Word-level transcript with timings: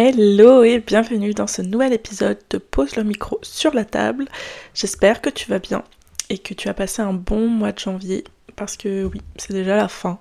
Hello 0.00 0.62
et 0.62 0.78
bienvenue 0.78 1.34
dans 1.34 1.48
ce 1.48 1.60
nouvel 1.60 1.92
épisode 1.92 2.38
de 2.50 2.58
Pose 2.58 2.94
le 2.94 3.02
micro 3.02 3.40
sur 3.42 3.74
la 3.74 3.84
table. 3.84 4.28
J'espère 4.72 5.20
que 5.20 5.28
tu 5.28 5.50
vas 5.50 5.58
bien 5.58 5.82
et 6.30 6.38
que 6.38 6.54
tu 6.54 6.68
as 6.68 6.74
passé 6.74 7.02
un 7.02 7.12
bon 7.12 7.48
mois 7.48 7.72
de 7.72 7.80
janvier 7.80 8.22
parce 8.54 8.76
que 8.76 9.06
oui, 9.06 9.20
c'est 9.34 9.52
déjà 9.52 9.74
la 9.74 9.88
fin. 9.88 10.20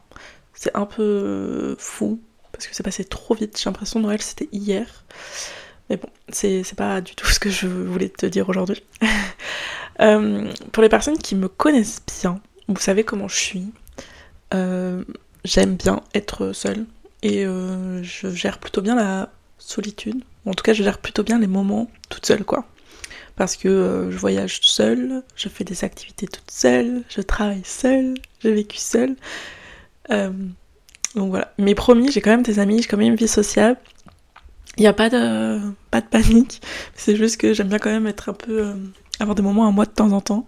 C'est 0.56 0.76
un 0.76 0.88
peu 0.88 1.76
fou 1.78 2.20
parce 2.52 2.66
que 2.66 2.74
c'est 2.74 2.82
passé 2.82 3.06
trop 3.06 3.36
vite. 3.36 3.56
J'ai 3.56 3.66
l'impression 3.66 4.00
Noël 4.00 4.20
c'était 4.20 4.50
hier. 4.52 5.06
Mais 5.92 5.98
bon, 5.98 6.10
c'est 6.30 6.64
pas 6.76 7.00
du 7.00 7.14
tout 7.14 7.28
ce 7.28 7.40
que 7.40 7.52
je 7.52 7.68
voulais 7.68 8.10
te 8.10 8.26
dire 8.26 8.50
aujourd'hui. 8.50 8.84
Euh, 10.00 10.54
pour 10.74 10.84
les 10.84 10.90
personnes 10.90 11.18
qui 11.18 11.34
me 11.34 11.48
connaissent 11.48 12.04
bien, 12.22 12.40
vous 12.68 12.80
savez 12.80 13.04
comment 13.04 13.28
je 13.28 13.36
suis. 13.36 13.74
Euh, 14.54 15.04
j'aime 15.44 15.74
bien 15.74 16.04
être 16.14 16.54
seule 16.54 16.86
et 17.24 17.48
euh, 17.48 18.04
je 18.04 18.30
gère 18.30 18.60
plutôt 18.60 18.82
bien 18.82 18.96
la 18.96 19.32
solitude. 19.68 20.24
En 20.46 20.54
tout 20.54 20.64
cas, 20.64 20.74
je 20.74 20.84
gère 20.84 20.98
plutôt 20.98 21.24
bien 21.24 21.40
les 21.40 21.48
moments 21.48 21.90
toute 22.10 22.26
seule, 22.26 22.44
quoi. 22.44 22.66
Parce 23.36 23.56
que 23.56 23.68
euh, 23.68 24.12
je 24.12 24.18
voyage 24.18 24.62
seule, 24.64 25.24
je 25.36 25.50
fais 25.50 25.64
des 25.64 25.84
activités 25.84 26.28
toute 26.28 26.50
seule, 26.50 27.04
je 27.10 27.22
travaille 27.22 27.62
seule, 27.64 28.16
j'ai 28.40 28.54
vécu 28.54 28.78
seule. 28.78 29.16
Euh, 30.10 30.32
donc 31.16 31.30
voilà. 31.30 31.54
Mais 31.60 31.76
promis, 31.76 32.12
j'ai 32.12 32.22
quand 32.22 32.32
même 32.32 32.44
des 32.44 32.60
amis, 32.60 32.82
j'ai 32.82 32.88
quand 32.88 32.98
même 32.98 33.10
une 33.10 33.16
vie 33.16 33.28
sociale. 33.28 33.78
Il 34.78 34.82
n'y 34.82 34.88
a 34.88 34.94
pas 34.94 35.10
de, 35.10 35.60
pas 35.92 36.02
de 36.02 36.08
panique. 36.08 36.62
C'est 36.96 37.16
juste 37.16 37.38
que 37.38 37.54
j'aime 37.54 37.68
bien 37.68 37.80
quand 37.80 37.92
même 37.92 38.08
être 38.08 38.30
un 38.30 38.34
peu. 38.34 38.68
Euh, 38.68 38.74
avoir 39.20 39.36
des 39.36 39.42
moments 39.42 39.68
à 39.68 39.72
moi 39.72 39.86
de 39.86 39.92
temps 39.92 40.12
en 40.12 40.22
temps. 40.22 40.48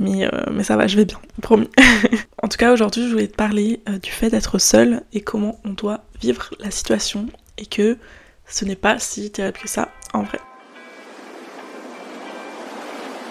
Mais, 0.00 0.30
mais 0.52 0.62
ça 0.62 0.76
va, 0.76 0.86
je 0.86 0.96
vais 0.96 1.04
bien, 1.04 1.18
promis. 1.42 1.68
en 2.42 2.46
tout 2.46 2.56
cas, 2.56 2.72
aujourd'hui, 2.72 3.04
je 3.04 3.10
voulais 3.10 3.26
te 3.26 3.34
parler 3.34 3.80
du 4.00 4.10
fait 4.12 4.30
d'être 4.30 4.58
seule 4.58 5.02
et 5.12 5.20
comment 5.22 5.60
on 5.64 5.70
doit 5.70 6.04
vivre 6.20 6.50
la 6.60 6.70
situation 6.70 7.26
et 7.58 7.66
que 7.66 7.98
ce 8.48 8.64
n'est 8.64 8.76
pas 8.76 8.98
si 8.98 9.30
terrible 9.30 9.58
que 9.58 9.68
ça 9.68 9.90
en 10.12 10.22
vrai. 10.22 10.40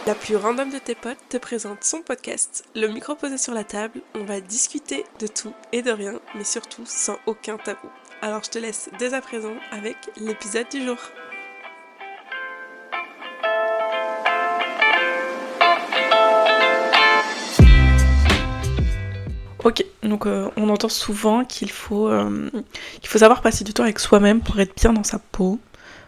La 0.08 0.16
plus 0.16 0.38
random 0.38 0.70
de 0.70 0.78
tes 0.78 0.96
potes 0.96 1.18
te 1.28 1.36
présente 1.36 1.84
son 1.84 2.02
podcast, 2.02 2.64
le 2.76 2.88
micro 2.88 3.16
posé 3.16 3.38
sur 3.38 3.54
la 3.54 3.66
table. 3.66 4.02
On 4.16 4.24
va 4.24 4.40
discuter 4.40 5.04
de 5.20 5.28
tout 5.28 5.54
et 5.74 5.82
de 5.82 5.92
rien, 5.92 6.22
mais 6.34 6.46
surtout 6.46 6.86
sans 6.86 7.18
aucun 7.26 7.58
tabou. 7.58 7.90
Alors 8.22 8.42
je 8.44 8.50
te 8.50 8.58
laisse 8.58 8.90
dès 9.00 9.14
à 9.14 9.20
présent 9.20 9.56
avec 9.72 9.98
l'épisode 10.16 10.70
du 10.70 10.86
jour. 10.86 10.98
Donc 20.04 20.26
euh, 20.26 20.50
on 20.58 20.70
entend 20.70 20.90
souvent 20.90 21.44
qu'il 21.44 21.72
faut, 21.72 22.08
euh, 22.08 22.50
qu'il 23.02 23.10
faut 23.10 23.18
savoir 23.18 23.42
passer 23.42 23.64
du 23.64 23.74
temps 23.74 23.84
avec 23.84 24.00
soi-même 24.00 24.42
pour 24.42 24.60
être 24.60 24.76
bien 24.76 24.94
dans 24.94 25.04
sa 25.04 25.20
peau. 25.20 25.60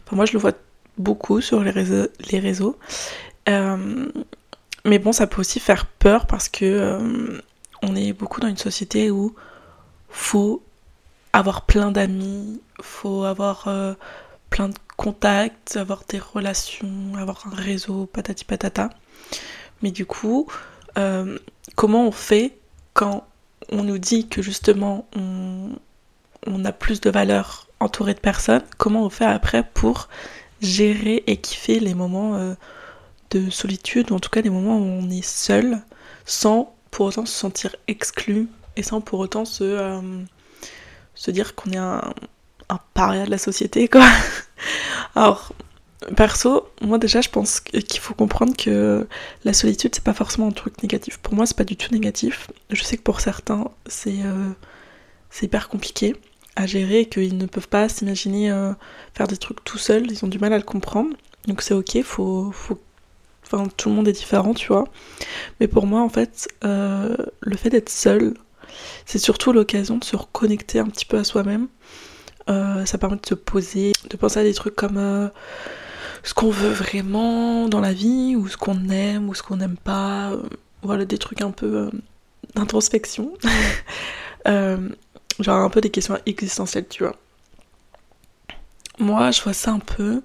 Enfin, 0.05 0.15
moi, 0.15 0.25
je 0.25 0.33
le 0.33 0.39
vois 0.39 0.53
beaucoup 0.97 1.41
sur 1.41 1.61
les 1.63 2.39
réseaux. 2.39 2.77
Euh, 3.47 4.07
mais 4.85 4.99
bon, 4.99 5.11
ça 5.11 5.27
peut 5.27 5.41
aussi 5.41 5.59
faire 5.59 5.85
peur 5.85 6.27
parce 6.27 6.49
que 6.49 7.41
on 7.81 7.95
est 7.95 8.13
beaucoup 8.13 8.39
dans 8.39 8.47
une 8.47 8.57
société 8.57 9.09
où 9.11 9.35
faut 10.09 10.61
avoir 11.33 11.63
plein 11.63 11.91
d'amis, 11.91 12.61
faut 12.81 13.23
avoir 13.23 13.69
plein 14.49 14.69
de 14.69 14.75
contacts, 14.97 15.77
avoir 15.77 16.03
des 16.07 16.19
relations, 16.19 17.15
avoir 17.17 17.47
un 17.47 17.55
réseau, 17.55 18.05
patati 18.05 18.45
patata. 18.45 18.89
Mais 19.81 19.91
du 19.91 20.05
coup, 20.05 20.47
comment 21.75 22.07
on 22.07 22.11
fait 22.11 22.57
quand 22.93 23.25
on 23.71 23.83
nous 23.83 23.97
dit 23.97 24.27
que 24.27 24.41
justement 24.41 25.07
on, 25.15 26.65
a 26.65 26.71
plus 26.71 26.99
de 27.01 27.09
valeur 27.09 27.67
entouré 27.79 28.13
de 28.13 28.19
personnes, 28.19 28.63
comment 28.77 29.05
on 29.05 29.09
fait 29.09 29.25
après 29.25 29.63
pour 29.63 30.09
gérer 30.61 31.23
et 31.27 31.37
kiffer 31.37 31.79
les 31.79 31.93
moments 31.93 32.35
euh, 32.35 32.53
de 33.29 33.49
solitude, 33.49 34.11
ou 34.11 34.15
en 34.15 34.19
tout 34.19 34.29
cas 34.29 34.41
les 34.41 34.49
moments 34.49 34.77
où 34.77 34.83
on 34.83 35.09
est 35.09 35.25
seul, 35.25 35.81
sans 36.25 36.75
pour 36.91 37.07
autant 37.07 37.25
se 37.25 37.33
sentir 37.33 37.75
exclu 37.87 38.49
et 38.75 38.83
sans 38.83 38.99
pour 38.99 39.19
autant 39.19 39.45
se, 39.45 39.63
euh, 39.63 40.01
dire 41.27 41.55
qu'on 41.55 41.71
est 41.71 41.77
un, 41.77 42.13
un 42.69 42.79
paria 42.93 43.25
de 43.25 43.31
la 43.31 43.37
société, 43.37 43.87
quoi. 43.87 44.05
Alors, 45.15 45.53
Perso, 46.15 46.65
moi 46.81 46.97
déjà, 46.97 47.19
je 47.19 47.29
pense 47.29 47.59
qu'il 47.59 47.99
faut 47.99 48.13
comprendre 48.13 48.55
que 48.55 49.05
la 49.43 49.51
solitude, 49.51 49.93
c'est 49.93 50.03
pas 50.03 50.13
forcément 50.13 50.47
un 50.47 50.51
truc 50.51 50.81
négatif. 50.81 51.17
Pour 51.17 51.33
moi, 51.33 51.45
c'est 51.45 51.57
pas 51.57 51.65
du 51.65 51.75
tout 51.75 51.91
négatif. 51.93 52.49
Je 52.69 52.83
sais 52.83 52.95
que 52.95 53.01
pour 53.01 53.19
certains, 53.19 53.69
c'est 53.85 54.21
euh, 54.23 54.49
hyper 55.41 55.67
compliqué 55.67 56.15
à 56.55 56.65
gérer 56.65 57.01
et 57.01 57.05
qu'ils 57.05 57.37
ne 57.37 57.45
peuvent 57.45 57.67
pas 57.67 57.89
s'imaginer 57.89 58.49
euh, 58.49 58.71
faire 59.13 59.27
des 59.27 59.35
trucs 59.35 59.63
tout 59.65 59.77
seuls. 59.77 60.09
Ils 60.09 60.23
ont 60.23 60.29
du 60.29 60.39
mal 60.39 60.53
à 60.53 60.57
le 60.57 60.63
comprendre. 60.63 61.09
Donc 61.47 61.61
c'est 61.61 61.73
ok, 61.73 62.01
faut. 62.03 62.53
Enfin, 63.45 63.67
tout 63.75 63.89
le 63.89 63.95
monde 63.95 64.07
est 64.07 64.13
différent, 64.13 64.53
tu 64.53 64.67
vois. 64.67 64.85
Mais 65.59 65.67
pour 65.67 65.85
moi, 65.85 66.01
en 66.01 66.09
fait, 66.09 66.47
euh, 66.63 67.15
le 67.41 67.57
fait 67.57 67.69
d'être 67.69 67.89
seul, 67.89 68.35
c'est 69.05 69.19
surtout 69.19 69.51
l'occasion 69.51 69.97
de 69.97 70.03
se 70.05 70.15
reconnecter 70.15 70.79
un 70.79 70.85
petit 70.85 71.05
peu 71.05 71.17
à 71.17 71.23
soi-même. 71.25 71.67
ça 72.47 72.97
permet 72.97 73.17
de 73.17 73.25
se 73.25 73.35
poser, 73.35 73.91
de 74.09 74.17
penser 74.17 74.39
à 74.39 74.43
des 74.43 74.53
trucs 74.53 74.75
comme 74.75 75.29
ce 76.23 76.33
qu'on 76.33 76.49
veut 76.49 76.71
vraiment 76.71 77.67
dans 77.67 77.79
la 77.79 77.93
vie, 77.93 78.35
ou 78.35 78.47
ce 78.47 78.57
qu'on 78.57 78.89
aime, 78.89 79.29
ou 79.29 79.33
ce 79.33 79.43
qu'on 79.43 79.57
n'aime 79.57 79.77
pas. 79.77 80.31
Euh, 80.31 80.43
voilà, 80.81 81.05
des 81.05 81.17
trucs 81.17 81.41
un 81.41 81.51
peu 81.51 81.65
euh, 81.65 81.89
d'introspection. 82.55 83.33
Euh, 84.47 84.87
genre 85.41 85.57
un 85.57 85.69
peu 85.69 85.81
des 85.81 85.89
questions 85.89 86.17
existentielles, 86.25 86.87
tu 86.87 87.03
vois. 87.03 87.17
Moi, 88.97 89.31
je 89.31 89.41
vois 89.41 89.51
ça 89.51 89.71
un 89.71 89.79
peu, 89.79 90.23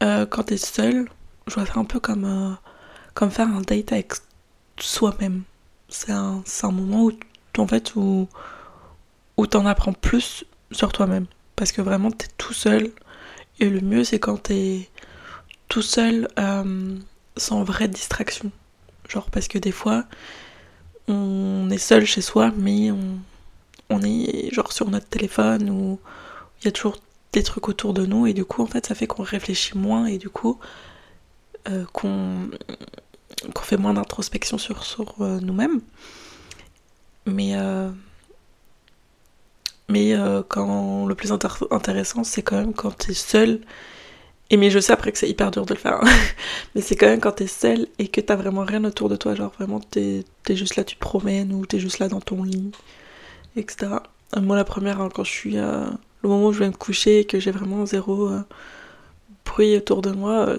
quand 0.00 0.44
t'es 0.44 0.56
seul, 0.56 1.06
je 1.46 1.54
vois 1.54 1.66
ça 1.66 1.74
un 1.76 1.84
peu 1.84 2.00
comme, 2.00 2.56
comme 3.12 3.30
faire 3.30 3.46
un 3.46 3.60
date 3.60 3.92
avec 3.92 4.14
soi-même. 4.80 5.42
C'est 5.90 6.12
un, 6.12 6.42
un, 6.62 6.70
moment 6.72 7.04
où, 7.04 7.12
en 7.58 7.66
fait, 7.66 7.94
où, 7.94 8.26
où 9.36 9.46
t'en 9.46 9.66
apprends 9.66 9.92
plus 9.92 10.46
sur 10.72 10.92
toi-même. 10.92 11.26
Parce 11.54 11.72
que 11.72 11.82
vraiment, 11.82 12.10
t'es 12.10 12.28
tout 12.38 12.54
seul. 12.54 12.90
Et 13.60 13.68
le 13.68 13.82
mieux, 13.82 14.02
c'est 14.02 14.18
quand 14.18 14.44
t'es 14.44 14.88
tout 15.68 15.82
seul 15.82 16.28
euh, 16.38 16.96
sans 17.36 17.64
vraie 17.64 17.88
distraction. 17.88 18.50
Genre 19.08 19.30
parce 19.30 19.48
que 19.48 19.58
des 19.58 19.72
fois 19.72 20.04
on 21.08 21.70
est 21.70 21.78
seul 21.78 22.04
chez 22.04 22.20
soi 22.20 22.52
mais 22.56 22.90
on, 22.90 23.18
on 23.90 24.02
est 24.02 24.52
genre 24.52 24.72
sur 24.72 24.90
notre 24.90 25.06
téléphone 25.06 25.70
ou 25.70 26.00
il 26.60 26.64
y 26.64 26.68
a 26.68 26.72
toujours 26.72 26.98
des 27.32 27.42
trucs 27.44 27.68
autour 27.68 27.94
de 27.94 28.04
nous 28.04 28.26
et 28.26 28.32
du 28.32 28.44
coup 28.44 28.62
en 28.62 28.66
fait 28.66 28.86
ça 28.86 28.94
fait 28.94 29.06
qu'on 29.06 29.22
réfléchit 29.22 29.78
moins 29.78 30.06
et 30.06 30.18
du 30.18 30.28
coup 30.28 30.58
euh, 31.68 31.84
qu'on 31.92 32.48
fait 33.62 33.76
moins 33.76 33.94
d'introspection 33.94 34.58
sur, 34.58 34.84
sur 34.84 35.14
euh, 35.20 35.38
nous-mêmes. 35.40 35.80
Mais 37.26 37.54
mais 39.88 40.14
quand 40.48 41.06
le 41.06 41.14
plus 41.14 41.32
intéressant 41.32 42.24
c'est 42.24 42.42
quand 42.42 42.56
même 42.56 42.74
quand 42.74 42.96
tu 42.98 43.12
es 43.12 43.14
seul 43.14 43.60
et 44.50 44.56
mais 44.56 44.70
je 44.70 44.78
sais 44.78 44.92
après 44.92 45.12
que 45.12 45.18
c'est 45.18 45.28
hyper 45.28 45.50
dur 45.50 45.66
de 45.66 45.74
le 45.74 45.80
faire. 45.80 46.00
Hein. 46.02 46.10
mais 46.74 46.80
c'est 46.80 46.96
quand 46.96 47.06
même 47.06 47.20
quand 47.20 47.32
t'es 47.32 47.46
seule 47.46 47.88
et 47.98 48.08
que 48.08 48.20
t'as 48.20 48.36
vraiment 48.36 48.64
rien 48.64 48.84
autour 48.84 49.08
de 49.08 49.16
toi. 49.16 49.34
Genre 49.34 49.52
vraiment 49.52 49.80
t'es 49.80 50.24
es 50.48 50.56
juste 50.56 50.76
là, 50.76 50.84
tu 50.84 50.94
te 50.96 51.00
promènes 51.00 51.52
ou 51.52 51.66
t'es 51.66 51.78
juste 51.80 51.98
là 51.98 52.08
dans 52.08 52.20
ton 52.20 52.44
lit, 52.44 52.70
etc. 53.56 53.92
Euh, 54.36 54.40
moi 54.40 54.56
la 54.56 54.64
première, 54.64 55.00
hein, 55.00 55.08
quand 55.12 55.24
je 55.24 55.30
suis... 55.30 55.58
Euh, 55.58 55.86
le 56.22 56.28
moment 56.28 56.46
où 56.46 56.52
je 56.52 56.60
vais 56.60 56.66
me 56.66 56.72
coucher 56.72 57.20
et 57.20 57.24
que 57.24 57.38
j'ai 57.38 57.50
vraiment 57.50 57.86
zéro 57.86 58.28
euh, 58.28 58.42
bruit 59.44 59.76
autour 59.76 60.02
de 60.02 60.10
moi, 60.10 60.56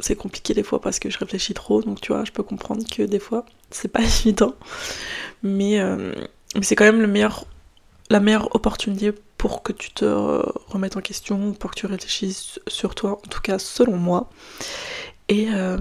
c'est 0.00 0.16
compliqué 0.16 0.54
des 0.54 0.62
fois 0.62 0.80
parce 0.80 0.98
que 0.98 1.08
je 1.08 1.18
réfléchis 1.18 1.54
trop. 1.54 1.82
Donc 1.82 2.00
tu 2.00 2.12
vois, 2.12 2.24
je 2.24 2.32
peux 2.32 2.42
comprendre 2.42 2.84
que 2.90 3.02
des 3.02 3.20
fois 3.20 3.44
c'est 3.70 3.88
pas 3.88 4.02
évident. 4.02 4.54
Mais, 5.42 5.78
mais 6.56 6.62
c'est 6.62 6.76
quand 6.76 6.84
même 6.84 7.00
le 7.00 7.06
meilleur, 7.06 7.46
la 8.10 8.20
meilleure 8.20 8.54
opportunité 8.54 9.12
pour 9.44 9.62
que 9.62 9.74
tu 9.74 9.90
te 9.90 10.06
remettes 10.68 10.96
en 10.96 11.02
question, 11.02 11.52
pour 11.52 11.72
que 11.72 11.76
tu 11.76 11.84
réfléchisses 11.84 12.58
sur 12.66 12.94
toi, 12.94 13.20
en 13.22 13.28
tout 13.28 13.42
cas 13.42 13.58
selon 13.58 13.98
moi. 13.98 14.30
Et, 15.28 15.48
euh, 15.52 15.76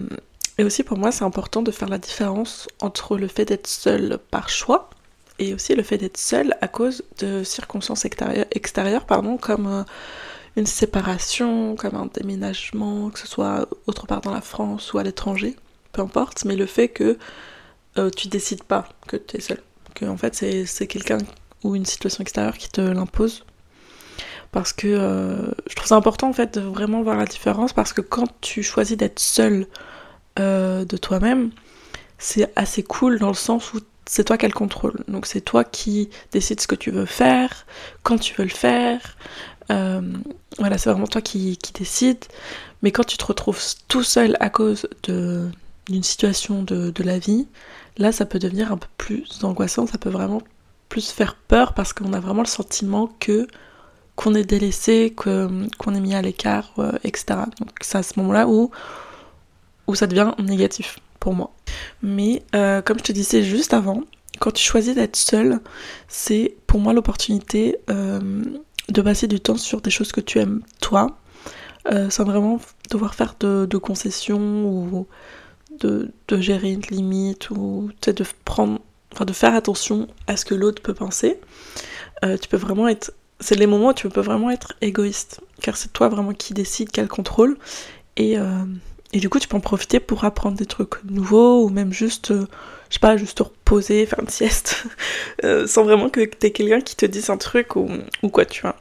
et 0.58 0.66
aussi 0.66 0.84
pour 0.84 0.98
moi 0.98 1.14
c'est 1.14 1.24
important 1.24 1.62
de 1.62 1.72
faire 1.72 1.88
la 1.88 1.98
différence 1.98 2.68
entre 2.82 3.18
le 3.18 3.30
fait 3.30 3.46
d'être 3.46 3.68
seul 3.68 4.20
par 4.32 4.50
choix 4.50 4.90
et 5.40 5.54
aussi 5.54 5.76
le 5.76 5.84
fait 5.84 5.98
d'être 5.98 6.18
seul 6.18 6.58
à 6.60 6.68
cause 6.68 7.04
de 7.20 7.46
circonstances 7.46 8.04
extérieures, 8.04 8.48
extérieures 8.52 9.06
pardon, 9.06 9.38
comme 9.38 9.68
euh, 9.68 9.84
une 10.58 10.66
séparation, 10.66 11.78
comme 11.78 11.96
un 11.96 12.10
déménagement, 12.14 13.12
que 13.12 13.20
ce 13.20 13.28
soit 13.28 13.70
autre 13.88 14.08
part 14.08 14.20
dans 14.20 14.34
la 14.34 14.42
France 14.42 14.92
ou 14.92 14.98
à 14.98 15.04
l'étranger, 15.04 15.56
peu 15.94 16.02
importe, 16.02 16.44
mais 16.44 16.58
le 16.58 16.66
fait 16.66 16.90
que 16.90 17.18
euh, 17.98 18.10
tu 18.10 18.28
décides 18.28 18.64
pas 18.64 18.90
que 19.08 19.16
tu 19.16 19.38
es 19.38 19.40
seul, 19.40 19.64
que 19.96 20.04
en 20.04 20.18
fait 20.18 20.36
c'est 20.36 20.88
quelqu'un 20.88 21.20
ou 21.64 21.78
une 21.78 21.86
situation 21.86 22.24
extérieure 22.24 22.58
qui 22.58 22.68
te 22.68 22.82
l'impose 22.82 23.46
parce 24.54 24.72
que 24.72 24.88
euh, 24.88 25.52
je 25.68 25.76
trouve 25.76 25.88
ça 25.88 25.96
important 25.96 26.30
en 26.30 26.34
fait 26.34 26.58
de 26.58 26.62
vraiment 26.62 27.02
voir 27.02 27.18
la 27.18 27.26
différence 27.26 27.74
parce 27.74 27.92
que 27.92 28.02
quand 28.02 28.28
tu 28.40 28.64
choisis 28.64 28.96
d'être 28.96 29.20
seul 29.20 29.68
euh, 30.40 30.86
de 30.86 30.96
toi-même, 30.96 31.50
c'est 32.20 32.52
assez 32.56 32.84
cool 32.84 33.20
dans 33.20 33.30
le 33.30 33.34
sens 33.34 33.74
où 33.74 33.80
c'est 34.06 34.24
toi 34.24 34.38
qui 34.38 34.46
as 34.46 34.50
le 34.50 34.54
contrôle. 34.54 35.04
Donc 35.08 35.26
c'est 35.26 35.42
toi 35.42 35.64
qui 35.64 36.10
décides 36.32 36.62
ce 36.62 36.68
que 36.68 36.76
tu 36.76 36.92
veux 36.92 37.06
faire, 37.06 37.66
quand 38.04 38.18
tu 38.18 38.34
veux 38.36 38.44
le 38.44 38.50
faire. 38.50 39.18
Euh, 39.72 40.02
Voilà, 40.60 40.78
c'est 40.78 40.90
vraiment 40.90 41.08
toi 41.08 41.22
qui, 41.22 41.58
qui 41.58 41.74
décides. 41.74 42.26
Mais 42.84 42.92
quand 42.92 43.06
tu 43.06 43.18
te 43.18 43.26
retrouves 43.26 43.60
tout 43.88 44.04
seul 44.04 44.38
à 44.40 44.50
cause 44.50 44.88
d'une 45.04 46.04
situation 46.04 46.64
de, 46.64 46.92
de, 46.92 47.04
la 47.04 47.18
vie, 47.18 47.48
là 47.98 48.12
ça 48.12 48.26
peut 48.26 48.40
devenir 48.40 48.72
un 48.72 48.78
peu 48.78 48.88
plus 48.98 49.44
angoissant, 49.44 49.88
ça 49.88 49.98
peut 49.98 50.10
vraiment 50.10 50.42
plus 50.90 51.10
faire 51.12 51.36
peur 51.36 51.74
parce 51.74 51.94
qu'on 51.94 52.14
a 52.14 52.20
vraiment 52.20 52.42
le 52.44 52.48
sentiment 52.48 53.08
que 53.20 53.48
qu'on 54.16 54.36
est 54.36 54.44
délaissé, 54.44 55.14
qu'on 55.16 55.96
est 55.96 56.00
mis 56.00 56.14
à 56.14 56.22
l'écart, 56.22 56.74
euh, 56.78 56.92
etc. 57.04 57.26
Donc 57.60 57.72
c'est 57.82 57.98
à 57.98 58.04
ce 58.04 58.20
moment-là 58.20 58.48
où, 58.48 58.70
où 59.88 59.96
ça 59.96 60.08
devient 60.08 60.34
négatif 60.40 61.00
pour 61.20 61.34
moi. 61.34 61.54
Mais 62.02 62.44
euh, 62.56 62.82
comme 62.82 63.00
je 63.00 63.04
te 63.04 63.12
disais 63.12 63.44
juste 63.44 63.74
avant, 63.74 64.04
quand 64.40 64.52
tu 64.52 64.64
choisis 64.64 64.96
d'être 64.96 65.16
seul, 65.16 65.60
c'est 66.08 66.56
pour 66.68 66.80
moi 66.80 66.94
l'opportunité 66.94 67.78
euh, 67.90 68.44
de 68.90 69.02
passer 69.02 69.28
du 69.28 69.40
temps 69.40 69.58
sur 69.58 69.82
des 69.82 69.90
choses 69.90 70.12
que 70.12 70.22
tu 70.22 70.40
aimes 70.40 70.62
toi, 70.82 71.18
sans 72.10 72.24
vraiment 72.24 72.62
devoir 72.92 73.14
faire 73.14 73.36
de, 73.42 73.78
concessions 73.78 74.66
ou 74.66 75.06
de, 75.82 76.12
gérer 76.32 76.72
une 76.72 76.82
limite 76.82 77.50
ou 77.50 77.90
de 78.06 78.26
prendre, 78.46 78.80
enfin 79.12 79.26
de 79.26 79.34
faire 79.34 79.54
attention 79.54 80.08
à 80.28 80.38
ce 80.38 80.46
que 80.46 80.56
l'autre 80.56 80.82
peut 80.82 80.94
penser. 80.94 81.40
Tu 82.22 82.48
peux 82.50 82.58
vraiment 82.58 82.88
être, 82.88 83.12
c'est 83.44 83.56
les 83.56 83.68
moments 83.68 83.90
où 83.90 83.94
tu 83.94 84.10
peux 84.10 84.22
vraiment 84.22 84.50
être 84.50 84.74
égoïste, 84.82 85.42
car 85.62 85.78
c'est 85.78 85.94
toi 85.94 86.10
vraiment 86.10 86.34
qui 86.34 86.54
décide, 86.54 86.90
quel 86.92 87.08
contrôle, 87.08 87.58
et, 88.18 88.38
et 89.14 89.20
du 89.20 89.30
coup 89.30 89.40
tu 89.40 89.48
peux 89.48 89.58
en 89.58 89.62
profiter 89.62 90.00
pour 90.00 90.24
apprendre 90.24 90.58
des 90.58 90.66
trucs 90.66 91.04
nouveaux 91.04 91.64
ou 91.64 91.70
même 91.70 91.94
juste 91.94 92.34
je 92.94 92.98
sais 92.98 93.00
pas, 93.00 93.18
juste 93.18 93.40
te 93.40 93.44
reposer, 93.44 94.06
faire 94.06 94.20
une 94.20 94.30
sieste, 94.30 94.86
euh, 95.44 95.66
sans 95.66 95.84
vraiment 95.84 96.10
que 96.10 96.24
t'aies 96.24 96.52
quelqu'un 96.52 96.80
qui 96.80 96.96
te 96.96 97.08
dise 97.08 97.32
un 97.32 97.38
truc 97.38 97.76
ou, 97.76 97.90
quoi, 98.32 98.46
tu 98.46 98.62
vois. 98.62 98.76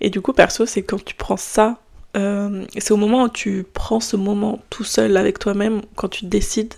Et 0.00 0.10
du 0.10 0.20
coup, 0.20 0.32
perso, 0.32 0.66
c'est 0.66 0.82
quand 0.82 1.02
tu 1.04 1.14
prends 1.14 1.36
ça, 1.36 1.78
euh, 2.16 2.64
c'est 2.76 2.90
au 2.90 2.96
moment 2.96 3.22
où 3.22 3.28
tu 3.28 3.64
prends 3.72 4.00
ce 4.00 4.16
moment 4.16 4.60
tout 4.70 4.82
seul 4.82 5.16
avec 5.16 5.38
toi-même, 5.38 5.82
quand 5.94 6.08
tu 6.08 6.26
décides 6.26 6.74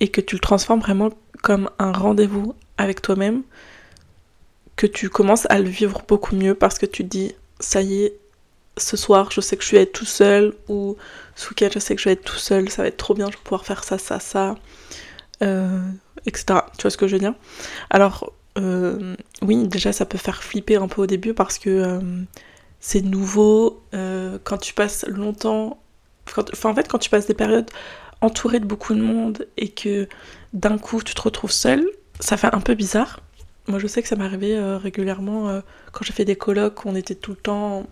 et 0.00 0.08
que 0.08 0.20
tu 0.20 0.36
le 0.36 0.40
transformes 0.40 0.80
vraiment 0.80 1.08
comme 1.42 1.70
un 1.78 1.92
rendez-vous 1.92 2.54
avec 2.76 3.00
toi-même, 3.00 3.42
tu 4.86 5.08
commences 5.08 5.46
à 5.50 5.58
le 5.58 5.68
vivre 5.68 6.02
beaucoup 6.06 6.36
mieux 6.36 6.54
parce 6.54 6.78
que 6.78 6.86
tu 6.86 7.04
te 7.04 7.08
dis, 7.08 7.34
ça 7.60 7.82
y 7.82 8.04
est, 8.04 8.16
ce 8.78 8.96
soir, 8.96 9.30
je 9.30 9.40
sais 9.40 9.56
que 9.56 9.64
je 9.64 9.72
vais 9.72 9.82
être 9.82 9.92
tout 9.92 10.06
seul, 10.06 10.54
ou 10.68 10.96
ce 11.36 11.48
week-end, 11.50 11.68
je 11.72 11.78
sais 11.78 11.94
que 11.94 12.00
je 12.00 12.08
vais 12.08 12.14
être 12.14 12.24
tout 12.24 12.38
seul, 12.38 12.70
ça 12.70 12.82
va 12.82 12.88
être 12.88 12.96
trop 12.96 13.14
bien, 13.14 13.26
je 13.26 13.36
vais 13.36 13.42
pouvoir 13.42 13.64
faire 13.64 13.84
ça, 13.84 13.98
ça, 13.98 14.18
ça. 14.18 14.54
Euh, 15.42 15.80
etc. 16.26 16.60
Tu 16.78 16.82
vois 16.82 16.90
ce 16.90 16.96
que 16.96 17.06
je 17.06 17.14
veux 17.14 17.18
dire? 17.18 17.34
Alors, 17.90 18.32
euh, 18.58 19.16
oui, 19.42 19.66
déjà, 19.66 19.92
ça 19.92 20.06
peut 20.06 20.18
faire 20.18 20.42
flipper 20.42 20.76
un 20.76 20.88
peu 20.88 21.02
au 21.02 21.06
début 21.06 21.34
parce 21.34 21.58
que 21.58 21.70
euh, 21.70 22.00
c'est 22.80 23.02
nouveau. 23.02 23.82
quand 24.44 24.58
tu 24.58 24.74
passes 24.74 25.04
longtemps. 25.06 25.82
enfin, 26.36 26.70
en 26.70 26.74
fait, 26.74 26.88
quand 26.88 26.98
tu 26.98 27.10
passes 27.10 27.26
des 27.26 27.34
périodes 27.34 27.70
entourées 28.20 28.60
de 28.60 28.66
beaucoup 28.66 28.94
de 28.94 29.02
monde 29.02 29.46
et 29.56 29.68
que 29.68 30.08
d'un 30.52 30.78
coup 30.78 31.02
tu 31.02 31.14
te 31.14 31.22
retrouves 31.22 31.50
seul, 31.50 31.84
ça 32.20 32.36
fait 32.36 32.54
un 32.54 32.60
peu 32.60 32.74
bizarre. 32.74 33.20
Moi, 33.68 33.78
je 33.78 33.86
sais 33.86 34.02
que 34.02 34.08
ça 34.08 34.16
m'est 34.16 34.24
arrivé 34.24 34.58
régulièrement 34.76 35.62
quand 35.92 36.04
j'ai 36.04 36.12
fait 36.12 36.24
des 36.24 36.36
colloques 36.36 36.84
on 36.84 36.96
était 36.96 37.14
tout 37.14 37.30
le 37.30 37.36
temps. 37.36 37.86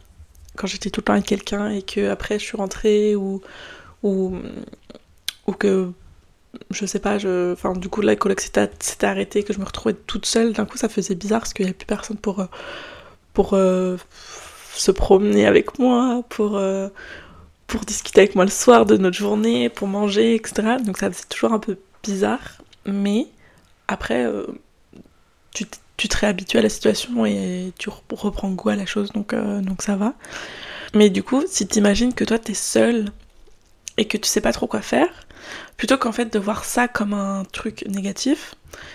Quand 0.57 0.67
j'étais 0.67 0.91
tout 0.91 1.01
le 1.01 1.05
temps 1.05 1.13
avec 1.13 1.27
quelqu'un 1.27 1.71
et 1.71 1.83
que 1.83 2.11
après 2.11 2.39
je 2.39 2.45
suis 2.45 2.57
rentrée 2.57 3.15
ou, 3.15 3.41
ou, 4.03 4.33
que 5.59 5.93
je 6.71 6.87
sais 6.87 6.99
pas, 6.99 7.19
je... 7.19 7.53
enfin, 7.53 7.73
du 7.73 7.89
coup, 7.89 8.01
la 8.01 8.17
coloc 8.17 8.41
s'était 8.41 8.69
arrêtée, 9.07 9.43
que 9.43 9.53
je 9.53 9.59
me 9.59 9.65
retrouvais 9.65 9.95
toute 9.95 10.27
seule. 10.27 10.53
D'un 10.53 10.67
coup, 10.67 10.79
ça 10.79 10.89
faisait 10.89 11.15
bizarre 11.15 11.41
parce 11.41 11.53
qu'il 11.53 11.65
n'y 11.65 11.71
avait 11.71 11.77
plus 11.77 11.87
personne 11.87 12.17
pour, 12.17 12.41
euh, 12.41 12.47
pour 13.33 13.55
euh, 13.55 13.97
se 14.75 14.91
promener 14.91 15.47
avec 15.47 15.79
moi, 15.79 16.23
pour, 16.29 16.57
euh, 16.57 16.89
pour 17.67 17.83
discuter 17.83 18.23
avec 18.23 18.35
moi 18.35 18.45
le 18.45 18.51
soir 18.51 18.87
de 18.87 18.97
notre 18.97 19.17
journée, 19.17 19.69
pour 19.69 19.89
manger, 19.89 20.35
etc. 20.35 20.77
Donc, 20.85 20.99
ça 20.99 21.11
faisait 21.11 21.25
toujours 21.29 21.53
un 21.53 21.59
peu 21.59 21.79
bizarre. 22.03 22.63
Mais 22.87 23.27
après, 23.89 24.27
tu, 25.53 25.67
tu, 25.97 26.09
te 26.09 26.17
réhabitues 26.17 26.59
à 26.59 26.63
la 26.63 26.69
situation 26.69 27.27
et 27.27 27.73
tu 27.79 27.91
reprends 28.11 28.51
goût 28.51 28.71
à 28.71 28.77
la 28.77 28.87
chose, 28.87 29.11
donc, 29.13 29.35
donc 29.35 29.83
ça 29.83 29.97
va. 29.97 30.15
Mais 30.95 31.11
du 31.11 31.23
coup, 31.23 31.43
si 31.47 31.67
tu 31.67 31.79
imagines 31.79 32.15
que 32.15 32.25
toi, 32.25 32.39
t'es 32.39 32.55
seule 32.55 33.07
et 33.97 34.07
que 34.07 34.17
tu 34.17 34.29
sais 34.29 34.41
pas 34.41 34.53
trop 34.53 34.67
quoi 34.67 34.81
faire, 34.81 35.27
plutôt 35.77 35.99
qu'en 35.99 36.13
fait 36.13 36.33
de 36.33 36.39
voir 36.39 36.65
ça 36.65 36.89
comme 36.89 37.15
un 37.15 37.45
truc 37.45 37.85
négatif, 37.87 38.55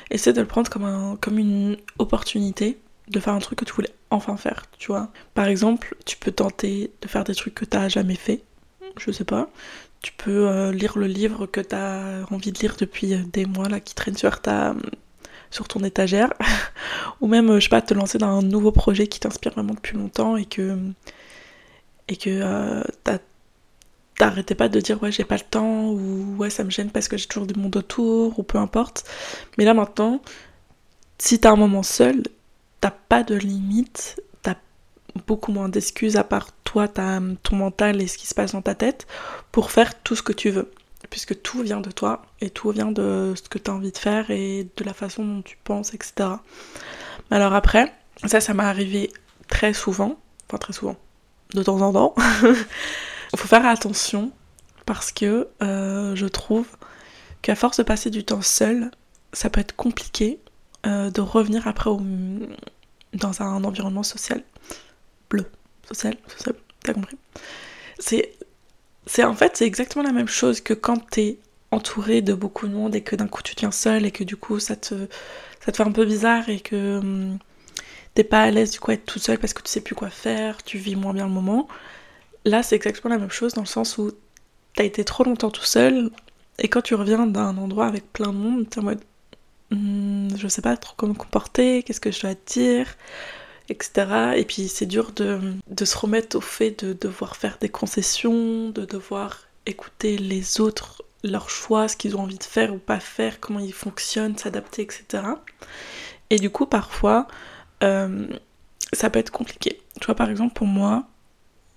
essaie 0.10 0.34
de 0.34 0.42
le 0.42 0.48
prendre 0.48 0.69
comme, 0.69 0.86
un, 0.86 1.18
comme 1.22 1.38
une 1.40 1.78
opportunité 2.00 2.78
de 3.08 3.19
faire 3.19 3.34
un 3.34 3.40
truc 3.40 3.60
que 3.60 3.66
tu 3.66 3.74
voulais 3.74 3.94
enfin 4.10 4.38
faire, 4.38 4.66
tu 4.78 4.88
vois. 4.88 5.10
Par 5.34 5.46
exemple, 5.46 5.96
tu 6.06 6.18
peux 6.18 6.31
tenter 6.31 6.92
de 7.01 7.08
faire 7.08 7.24
des 7.24 7.36
trucs 7.36 7.56
que 7.56 7.66
t'as 7.66 7.88
jamais 7.88 8.16
fait, 8.16 8.42
je 8.98 9.12
sais 9.12 9.25
pas. 9.25 9.50
Tu 10.01 10.12
peux 10.13 10.48
euh, 10.48 10.72
lire 10.72 10.98
le 10.98 11.08
livre 11.08 11.46
que 11.46 11.62
t'as 11.62 12.24
envie 12.31 12.51
de 12.51 12.60
lire 12.60 12.75
depuis 12.78 13.13
euh, 13.13 13.19
des 13.31 13.46
mois 13.46 13.69
là 13.69 13.80
qui 13.80 13.96
traîne 13.96 14.18
sur 14.18 14.40
ta 14.42 14.75
sur 15.56 15.68
ton 15.68 15.84
étagère 15.84 16.34
ou 17.22 17.28
même 17.28 17.50
euh, 17.50 17.60
je 17.60 17.66
sais 17.66 17.69
pas 17.69 17.81
te 17.81 17.94
lancer 17.94 18.18
dans 18.18 18.40
un 18.40 18.42
nouveau 18.42 18.72
projet 18.72 19.07
qui 19.07 19.19
t'inspire 19.19 19.54
vraiment 19.54 19.74
depuis 19.74 19.98
longtemps 19.98 20.36
et 20.36 20.46
que 20.46 20.78
et 22.07 22.18
que 22.18 22.84
t'as 23.04 23.18
t'arrêtais 24.18 24.56
pas 24.56 24.69
de 24.69 24.80
dire 24.80 25.02
ouais 25.02 25.12
j'ai 25.12 25.24
pas 25.24 25.36
le 25.36 25.42
temps 25.42 25.90
ou 25.90 26.36
ouais 26.38 26.50
ça 26.50 26.63
me 26.63 26.69
gêne 26.69 26.90
parce 26.92 27.07
que 27.07 27.18
j'ai 27.18 27.28
toujours 27.28 27.48
du 27.48 27.60
monde 27.60 27.75
autour 27.75 28.40
ou 28.40 28.44
peu 28.44 28.57
importe. 28.57 29.06
Mais 29.57 29.66
là 29.66 29.74
maintenant, 29.74 30.22
si 31.18 31.40
t'as 31.40 31.52
un 31.52 31.56
moment 31.56 31.84
seul, 31.84 32.24
t'as 32.81 32.92
pas 32.92 33.24
de 33.24 33.36
limite, 33.36 34.22
t'as 34.42 34.56
beaucoup 35.28 35.51
moins 35.51 35.69
d'excuses 35.69 36.18
à 36.18 36.24
part 36.24 36.50
toi, 36.63 36.88
ton 36.88 37.56
mental 37.56 38.01
et 38.01 38.08
ce 38.08 38.18
qui 38.18 38.28
se 38.28 38.36
passe 38.36 38.51
dans 38.51 38.62
ta 38.62 38.75
tête 38.75 39.08
pour 39.51 39.72
faire 39.72 40.01
tout 40.04 40.16
ce 40.16 40.24
que 40.24 40.34
tu 40.34 40.50
veux. 40.50 40.72
Puisque 41.10 41.42
tout 41.42 41.62
vient 41.62 41.81
de 41.81 41.92
toi 41.92 42.24
et 42.42 42.50
tout 42.50 42.72
vient 42.72 42.92
de 42.92 43.34
ce 43.36 43.48
que 43.48 43.57
t'as 43.57 43.72
envie 43.72 43.92
de 43.92 43.98
faire 43.98 44.31
et 44.31 44.68
de 44.75 44.84
la 44.84 44.94
façon 44.94 45.24
dont 45.24 45.42
tu 45.42 45.57
penses, 45.63 45.94
etc. 45.94 46.30
Alors 47.31 47.54
après, 47.54 47.94
ça, 48.25 48.42
ça 48.42 48.54
m'est 48.54 48.63
arrivé 48.63 49.12
très 49.48 49.74
souvent, 49.74 50.18
enfin 50.48 50.57
très 50.57 50.74
souvent, 50.74 50.98
de 51.54 51.63
temps 51.63 51.81
en 51.81 51.94
temps. 51.94 52.16
Il 52.44 52.56
faut 53.38 53.48
faire 53.48 53.66
attention 53.66 54.31
parce 54.86 55.12
que 55.12 55.48
euh, 55.62 56.16
je 56.16 56.25
trouve 56.25 56.68
qu'à 57.42 57.56
force 57.56 57.78
de 57.78 57.84
passer 57.84 58.10
du 58.10 58.24
temps 58.24 58.42
seul, 58.42 58.92
ça 59.34 59.50
peut 59.50 59.62
être 59.62 59.75
compliqué 59.75 60.40
euh, 60.86 61.10
de 61.10 61.22
revenir 61.22 61.68
après 61.68 61.90
dans 63.13 63.42
un 63.42 63.63
environnement 63.63 64.04
social. 64.04 64.44
Bleu. 65.30 65.46
Social, 65.88 66.18
social, 66.28 66.56
t'as 66.84 66.94
compris? 66.94 67.18
C'est 68.00 68.34
c'est 69.06 69.24
en 69.24 69.36
fait 69.36 69.58
c'est 69.58 69.66
exactement 69.66 70.04
la 70.04 70.12
même 70.12 70.28
chose 70.28 70.62
que 70.62 70.74
quand 70.74 70.98
t'es 71.10 71.40
entouré 71.72 72.22
de 72.22 72.34
beaucoup 72.34 72.68
de 72.68 72.74
monde 72.74 72.96
et 72.96 73.02
que 73.02 73.16
d'un 73.16 73.28
coup 73.28 73.42
tu 73.44 73.54
viens 73.58 73.72
seul 73.72 74.06
et 74.06 74.12
que 74.12 74.24
du 74.24 74.38
coup 74.38 74.60
ça 74.60 74.76
te 74.76 75.08
ça 75.66 75.72
te 75.72 75.78
fait 75.78 75.84
un 75.84 75.92
peu 75.92 76.06
bizarre 76.06 76.48
et 76.50 76.60
que 76.60 77.00
hum, 77.00 77.40
t'es 78.16 78.24
pas 78.24 78.42
à 78.44 78.52
l'aise 78.52 78.72
du 78.72 78.80
coup 78.80 78.92
être 78.92 79.06
tout 79.06 79.20
seul 79.20 79.38
parce 79.40 79.54
que 79.54 79.62
tu 79.62 79.70
sais 79.70 79.82
plus 79.82 79.96
quoi 79.96 80.10
faire, 80.10 80.64
tu 80.64 80.78
vis 80.78 80.96
moins 80.96 81.14
bien 81.14 81.26
le 81.28 81.34
moment. 81.34 81.68
Là, 82.46 82.64
c'est 82.64 82.76
exactement 82.76 83.14
la 83.14 83.20
même 83.20 83.32
chose 83.32 83.54
dans 83.54 83.62
le 83.62 83.68
sens 83.68 83.98
où 83.98 84.12
t'as 84.76 84.84
été 84.86 85.04
trop 85.04 85.24
longtemps 85.24 85.52
tout 85.52 85.66
seul 85.66 86.12
et 86.60 86.68
quand 86.70 86.82
tu 86.82 86.96
reviens 86.96 87.28
d'un 87.28 87.58
endroit 87.58 87.88
avec 87.88 88.12
plein 88.14 88.32
de 88.32 88.38
monde, 88.38 88.70
t'es 88.70 88.80
en 88.80 88.84
mode 88.84 89.02
hmm, 89.72 90.30
je 90.38 90.48
sais 90.48 90.62
pas 90.62 90.78
trop 90.78 90.94
comment 90.98 91.14
me 91.14 91.18
comporter, 91.18 91.84
qu'est-ce 91.84 92.02
que 92.02 92.12
je 92.12 92.22
dois 92.22 92.36
dire, 92.48 92.96
etc. 93.69 94.34
Et 94.36 94.45
puis 94.45 94.67
c'est 94.67 94.86
dur 94.86 95.12
de, 95.12 95.39
de, 95.67 95.86
se 95.86 95.98
remettre 95.98 96.38
au 96.38 96.41
fait 96.41 96.84
de 96.84 96.93
devoir 96.93 97.36
faire 97.36 97.57
des 97.60 97.69
concessions, 97.69 98.69
de 98.69 98.86
devoir 98.86 99.41
écouter 99.65 100.17
les 100.17 100.60
autres, 100.62 101.03
leurs 101.24 101.50
choix, 101.50 101.88
ce 101.88 101.98
qu'ils 101.98 102.15
ont 102.15 102.22
envie 102.22 102.38
de 102.38 102.43
faire 102.43 102.74
ou 102.74 102.77
pas 102.77 103.00
faire, 103.00 103.39
comment 103.39 103.60
ils 103.60 103.74
fonctionnent, 103.74 104.38
s'adapter, 104.38 104.84
etc. 104.84 105.24
Et 106.29 106.38
du 106.38 106.50
coup, 106.50 106.65
parfois, 106.65 107.27
euh, 107.84 108.27
ça 108.93 109.10
peut 109.10 109.19
être 109.19 109.31
compliqué. 109.31 109.81
Tu 110.00 110.05
vois, 110.05 110.15
par 110.15 110.29
exemple, 110.29 110.53
pour 110.53 110.67
moi, 110.67 111.07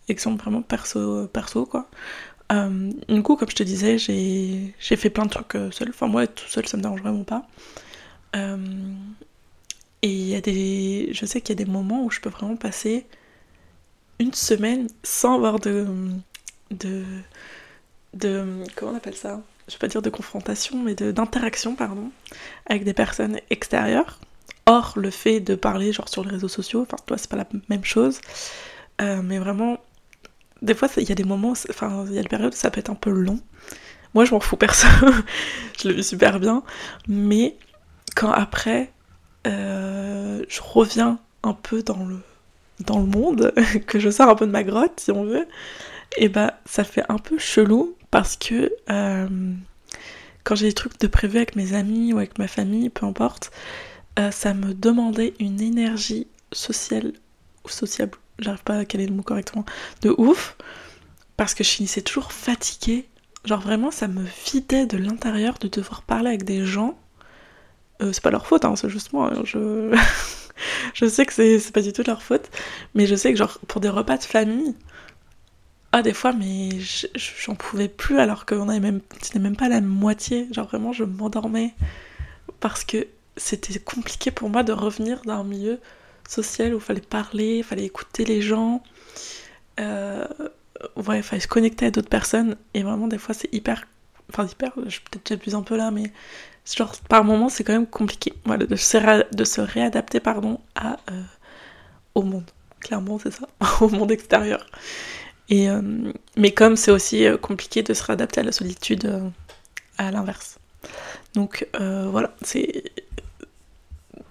exemple 0.09 0.42
vraiment 0.42 0.62
perso, 0.62 1.26
perso 1.28 1.66
quoi. 1.66 1.88
Euh, 2.52 2.92
du 3.09 3.23
coup, 3.23 3.37
comme 3.37 3.50
je 3.50 3.57
te 3.57 3.62
disais, 3.62 3.99
j'ai 3.99 4.97
fait 4.97 5.11
plein 5.11 5.25
de 5.25 5.30
trucs 5.30 5.54
euh, 5.54 5.71
seul. 5.71 5.90
Enfin, 5.90 6.07
moi, 6.07 6.26
tout 6.26 6.47
seul, 6.49 6.66
ça 6.66 6.76
me 6.76 6.83
dérange 6.83 7.02
vraiment 7.02 7.25
pas. 7.25 7.47
Euh, 8.37 8.57
et 10.02 10.09
il 10.09 10.28
y 10.28 10.35
a 10.35 10.40
des. 10.40 11.11
Je 11.12 11.26
sais 11.26 11.40
qu'il 11.40 11.59
y 11.59 11.61
a 11.61 11.64
des 11.64 11.71
moments 11.71 12.05
où 12.05 12.11
je 12.11 12.21
peux 12.21 12.31
vraiment 12.31 12.57
passer 12.57 13.07
une 14.19 14.33
semaine 14.33 14.88
sans 15.02 15.35
avoir 15.35 15.59
de. 15.59 15.87
de. 16.71 17.05
de. 18.14 18.64
comment 18.76 18.93
on 18.93 18.97
appelle 18.97 19.17
ça? 19.17 19.40
Je 19.69 19.75
vais 19.75 19.78
pas 19.78 19.88
dire 19.88 20.02
de 20.02 20.11
confrontation, 20.11 20.83
mais 20.83 20.95
d'interaction, 20.95 21.75
pardon, 21.75 22.11
avec 22.67 22.85
des 22.85 22.95
personnes 22.95 23.38
extérieures. 23.50 24.19
Or, 24.67 24.95
le 24.97 25.11
fait 25.11 25.40
de 25.40 25.55
parler, 25.55 25.93
genre 25.93 26.09
sur 26.09 26.25
les 26.25 26.31
réseaux 26.31 26.49
sociaux, 26.49 26.83
enfin, 26.83 26.97
toi, 27.07 27.19
c'est 27.19 27.28
pas 27.28 27.37
la 27.37 27.47
même 27.69 27.85
chose. 27.85 28.21
mais 29.00 29.38
vraiment 29.38 29.78
des 30.62 30.75
fois, 30.75 30.88
il 30.97 31.09
y 31.09 31.12
a 31.12 31.14
des 31.14 31.25
moments, 31.25 31.55
enfin, 31.71 32.05
il 32.09 32.14
y 32.14 32.19
a 32.19 32.23
des 32.23 32.28
périodes 32.28 32.52
où 32.52 32.57
ça 32.57 32.71
peut 32.71 32.81
être 32.81 32.90
un 32.90 32.95
peu 32.95 33.11
long. 33.11 33.38
Moi, 34.14 34.25
je 34.25 34.33
m'en 34.33 34.40
fous 34.40 34.57
perso, 34.57 34.88
je 35.81 35.88
le 35.88 35.95
vis 35.95 36.05
super 36.09 36.40
bien. 36.40 36.62
Mais 37.07 37.57
quand 38.17 38.33
après, 38.33 38.90
euh, 39.47 40.45
je 40.49 40.61
reviens 40.62 41.18
un 41.42 41.54
peu 41.54 41.83
dans 41.83 42.04
le, 42.04 42.21
dans 42.80 42.99
le 42.99 43.07
monde, 43.07 43.52
que 43.87 43.99
je 43.99 44.11
sors 44.11 44.28
un 44.28 44.35
peu 44.35 44.47
de 44.47 44.52
ma 44.52 44.64
grotte 44.64 45.00
si 45.00 45.11
on 45.11 45.25
veut, 45.25 45.47
et 46.16 46.28
bah 46.28 46.59
ça 46.64 46.85
fait 46.85 47.04
un 47.09 47.18
peu 47.18 47.38
chelou 47.38 47.95
parce 48.11 48.37
que 48.37 48.73
euh, 48.90 49.28
quand 50.45 50.54
j'ai 50.54 50.68
des 50.68 50.73
trucs 50.73 50.99
de 50.99 51.07
prévu 51.07 51.37
avec 51.37 51.57
mes 51.57 51.75
amis 51.75 52.12
ou 52.12 52.18
avec 52.18 52.38
ma 52.38 52.49
famille, 52.49 52.88
peu 52.88 53.04
importe, 53.07 53.50
euh, 54.18 54.30
ça 54.30 54.54
me 54.54 54.75
demandait 54.75 55.35
une 55.38 55.61
énergie 55.61 56.26
sociale 56.52 57.12
ou 57.64 57.68
sociable, 57.68 58.18
j'arrive 58.38 58.62
pas 58.62 58.78
à 58.78 58.85
caler 58.85 59.07
le 59.07 59.14
mot 59.14 59.23
correctement, 59.23 59.64
de 60.02 60.14
ouf, 60.16 60.57
parce 61.37 61.54
que 61.54 61.62
je 61.62 61.68
finissais 61.71 62.02
toujours 62.02 62.33
fatiguée. 62.33 63.07
Genre 63.45 63.61
vraiment, 63.61 63.90
ça 63.90 64.09
me 64.09 64.25
vidait 64.47 64.87
de 64.87 64.97
l'intérieur 64.97 65.59
de 65.59 65.68
devoir 65.68 66.02
parler 66.02 66.28
avec 66.28 66.45
des 66.45 66.64
gens. 66.64 66.99
Euh, 68.00 68.12
c'est 68.12 68.23
pas 68.23 68.31
leur 68.31 68.47
faute, 68.47 68.64
hein, 68.64 68.76
c'est 68.76 68.88
juste 68.88 69.12
moi. 69.12 69.33
Hein, 69.35 69.43
je... 69.45 69.97
je 70.95 71.07
sais 71.07 71.26
que 71.26 71.33
c'est 71.33 71.73
pas 71.73 71.83
du 71.83 71.93
tout 71.93 72.02
leur 72.07 72.23
faute, 72.23 72.49
mais 72.95 73.07
je 73.07 73.14
sais 73.14 73.33
que 73.33 73.38
genre 73.38 73.59
pour 73.67 73.81
des 73.81 73.88
repas 73.88 74.17
de 74.19 74.25
famille, 74.25 74.75
ah 75.93 76.02
des 76.02 76.12
fois 76.12 76.33
mais 76.33 76.71
j'en 77.14 77.55
pouvais 77.55 77.88
plus 77.88 78.19
alors 78.19 78.45
qu'on 78.47 78.69
avait 78.69 78.81
même 78.81 79.00
même 79.38 79.57
pas 79.57 79.69
la 79.69 79.81
moitié, 79.81 80.49
genre 80.52 80.67
vraiment 80.67 80.93
je 80.93 81.05
m'endormais 81.05 81.75
parce 82.61 82.85
que 82.85 83.07
c'était 83.37 83.78
compliqué 83.78 84.31
pour 84.31 84.50
moi 84.50 84.62
de 84.62 84.73
revenir 84.73 85.23
d'un 85.23 85.45
milieu 85.45 85.81
social 86.28 86.75
où 86.75 86.78
il 86.78 86.83
fallait 86.83 87.00
parler, 87.00 87.59
il 87.59 87.64
fallait 87.64 87.85
écouter 87.85 88.25
les 88.25 88.43
gens, 88.43 88.83
euh, 89.81 90.26
ouais, 90.97 91.19
il 91.19 91.23
fallait 91.23 91.40
se 91.40 91.49
connecter 91.49 91.87
à 91.87 91.90
d'autres 91.90 92.09
personnes 92.09 92.57
et 92.75 92.83
vraiment 92.83 93.09
des 93.09 93.19
fois 93.19 93.35
c'est 93.35 93.52
hyper, 93.55 93.87
enfin 94.31 94.47
hyper, 94.47 94.73
je 94.87 95.00
peut-être 95.00 95.28
j'abuse 95.28 95.55
un 95.55 95.62
peu 95.62 95.76
là 95.76 95.90
mais 95.90 96.12
genre 96.77 96.95
par 97.09 97.25
moments 97.25 97.49
c'est 97.49 97.65
quand 97.65 97.73
même 97.73 97.87
compliqué. 97.87 98.33
Voilà, 98.45 98.67
de, 98.67 98.77
se 98.77 99.35
de 99.35 99.45
se 99.45 99.61
réadapter 99.61 100.21
pardon 100.21 100.61
à 100.75 100.99
euh, 101.11 101.23
au 102.15 102.23
monde. 102.23 102.51
Clairement 102.81 103.19
c'est 103.19 103.33
ça. 103.33 103.49
Au 103.81 103.89
monde 103.89 104.13
extérieur. 104.13 104.67
Et 105.49 105.71
euh, 105.71 106.13
mais 106.37 106.53
comme 106.53 106.77
c'est 106.77 106.91
aussi 106.91 107.27
euh, 107.27 107.37
compliqué 107.39 107.83
de 107.83 107.95
se 107.95 108.03
réadapter 108.05 108.41
à 108.41 108.45
la 108.45 108.53
solitude 108.53 109.31
à 109.97 110.11
l'inverse. 110.11 110.59
Donc 111.35 111.67
voilà 111.75 112.35
c'est 112.43 112.85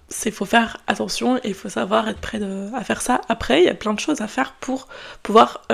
c'est 0.10 0.32
faut 0.32 0.46
faire 0.46 0.78
attention 0.88 1.38
et 1.38 1.50
il 1.50 1.54
faut 1.54 1.70
savoir 1.70 2.08
être 2.08 2.20
prêt 2.20 2.40
à 2.74 2.84
faire 2.84 3.02
ça. 3.02 3.22
Après 3.30 3.62
il 3.62 3.66
y 3.66 3.70
a 3.70 3.76
plein 3.76 3.94
de 3.94 4.00
choses 4.00 4.22
à 4.22 4.28
faire 4.28 4.54
pour 4.54 4.88
pouvoir 5.24 5.68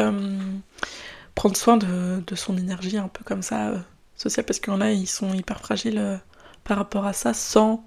prendre 1.36 1.58
soin 1.58 1.78
de, 1.78 2.22
de, 2.26 2.36
son 2.36 2.58
énergie 2.58 2.98
un 2.98 3.08
peu 3.08 3.24
comme 3.24 3.42
ça 3.42 3.74
sociale 4.16 4.46
parce 4.46 4.60
qu'il 4.60 4.72
y 4.74 4.76
en 4.76 4.82
a 4.82 4.92
ils 4.92 5.08
sont 5.08 5.34
hyper 5.34 5.60
fragiles 5.60 6.20
par 6.64 6.78
rapport 6.78 7.06
à 7.06 7.14
ça 7.14 7.34
sans 7.34 7.84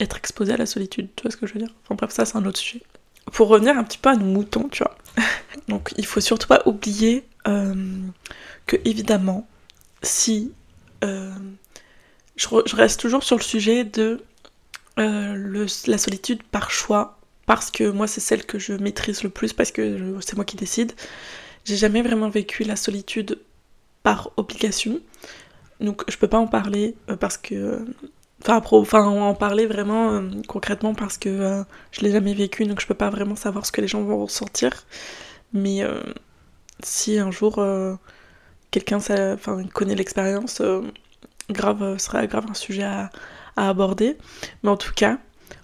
être 0.00 0.16
exposé 0.16 0.52
à 0.52 0.56
la 0.56 0.66
solitude, 0.66 1.08
tu 1.16 1.22
vois 1.22 1.30
ce 1.30 1.36
que 1.36 1.46
je 1.46 1.54
veux 1.54 1.60
dire? 1.60 1.74
Enfin 1.84 1.94
bref, 1.94 2.10
ça 2.10 2.24
c'est 2.24 2.36
un 2.36 2.44
autre 2.44 2.58
sujet. 2.58 2.82
Pour 3.32 3.48
revenir 3.48 3.78
un 3.78 3.84
petit 3.84 3.98
peu 3.98 4.10
à 4.10 4.16
nos 4.16 4.26
moutons, 4.26 4.68
tu 4.68 4.82
vois. 4.82 4.96
Donc 5.68 5.94
il 5.96 6.06
faut 6.06 6.20
surtout 6.20 6.48
pas 6.48 6.62
oublier 6.66 7.24
euh, 7.46 7.74
que 8.66 8.76
évidemment, 8.84 9.46
si 10.02 10.52
euh, 11.04 11.32
je, 12.36 12.76
reste 12.76 13.00
toujours 13.00 13.22
sur 13.22 13.36
le 13.36 13.42
sujet 13.42 13.84
de 13.84 14.22
euh, 14.98 15.66
la 15.86 15.98
solitude 15.98 16.42
par 16.42 16.70
choix, 16.70 17.18
parce 17.46 17.70
que 17.70 17.84
moi 17.90 18.06
c'est 18.06 18.20
celle 18.20 18.44
que 18.44 18.58
je 18.58 18.72
maîtrise 18.72 19.22
le 19.22 19.30
plus, 19.30 19.52
parce 19.52 19.72
que 19.72 20.16
c'est 20.20 20.36
moi 20.36 20.44
qui 20.44 20.56
décide. 20.56 20.92
J'ai 21.64 21.76
jamais 21.76 22.02
vraiment 22.02 22.28
vécu 22.28 22.64
la 22.64 22.76
solitude 22.76 23.38
par 24.02 24.30
obligation. 24.36 25.00
Donc 25.80 26.04
je 26.08 26.16
peux 26.16 26.28
pas 26.28 26.38
en 26.38 26.46
parler 26.46 26.94
euh, 27.10 27.16
parce 27.16 27.36
que. 27.36 27.84
Enfin, 28.48 29.04
en 29.04 29.34
parler 29.34 29.66
vraiment 29.66 30.10
euh, 30.14 30.28
concrètement 30.48 30.94
parce 30.94 31.16
que 31.16 31.28
euh, 31.28 31.62
je 31.92 32.00
l'ai 32.00 32.10
jamais 32.10 32.34
vécu, 32.34 32.64
donc 32.64 32.80
je 32.80 32.86
peux 32.88 32.94
pas 32.94 33.08
vraiment 33.08 33.36
savoir 33.36 33.64
ce 33.64 33.70
que 33.70 33.80
les 33.80 33.86
gens 33.86 34.02
vont 34.02 34.20
ressentir. 34.24 34.84
Mais 35.52 35.82
si 36.82 37.18
un 37.18 37.30
jour 37.30 37.62
quelqu'un 38.70 38.98
connaît 39.74 39.94
l'expérience, 39.94 40.62
grave, 41.50 41.98
serait 41.98 42.26
grave 42.26 42.46
un 42.48 42.54
sujet 42.54 42.84
à, 42.84 43.10
à 43.56 43.68
aborder. 43.68 44.16
Mais 44.62 44.70
en 44.70 44.76
tout 44.76 44.94
cas, 44.94 45.18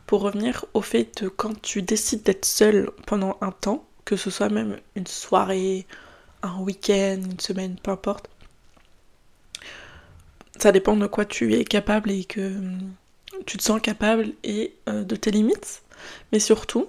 pour 0.07 0.21
revenir 0.21 0.65
au 0.75 0.83
fait 0.83 1.23
de 1.23 1.29
quand 1.29 1.61
tu 1.61 1.83
décides 1.83 2.23
d'être 2.23 2.45
seul 2.45 2.91
pendant 3.07 3.38
un 3.41 3.50
temps, 3.50 3.85
que 4.05 4.17
ce 4.17 4.31
soit 4.31 4.50
même 4.50 4.79
une 4.95 5.07
soirée, 5.07 5.87
un 6.43 6.61
week-end, 6.61 7.21
une 7.25 7.41
semaine, 7.41 7.77
peu 7.83 7.91
importe, 7.91 8.29
ça 10.62 10.73
dépend 10.73 10.97
de 10.97 11.07
quoi 11.07 11.25
tu 11.25 11.55
es 11.55 11.65
capable 11.65 12.11
et 12.11 12.25
que 12.25 12.53
tu 13.47 13.57
te 13.57 13.62
sens 13.62 13.81
capable 13.81 14.33
et 14.45 14.75
euh, 14.88 15.05
de 15.05 15.17
tes 15.17 15.31
limites. 15.31 15.83
Mais 16.33 16.41
surtout, 16.41 16.88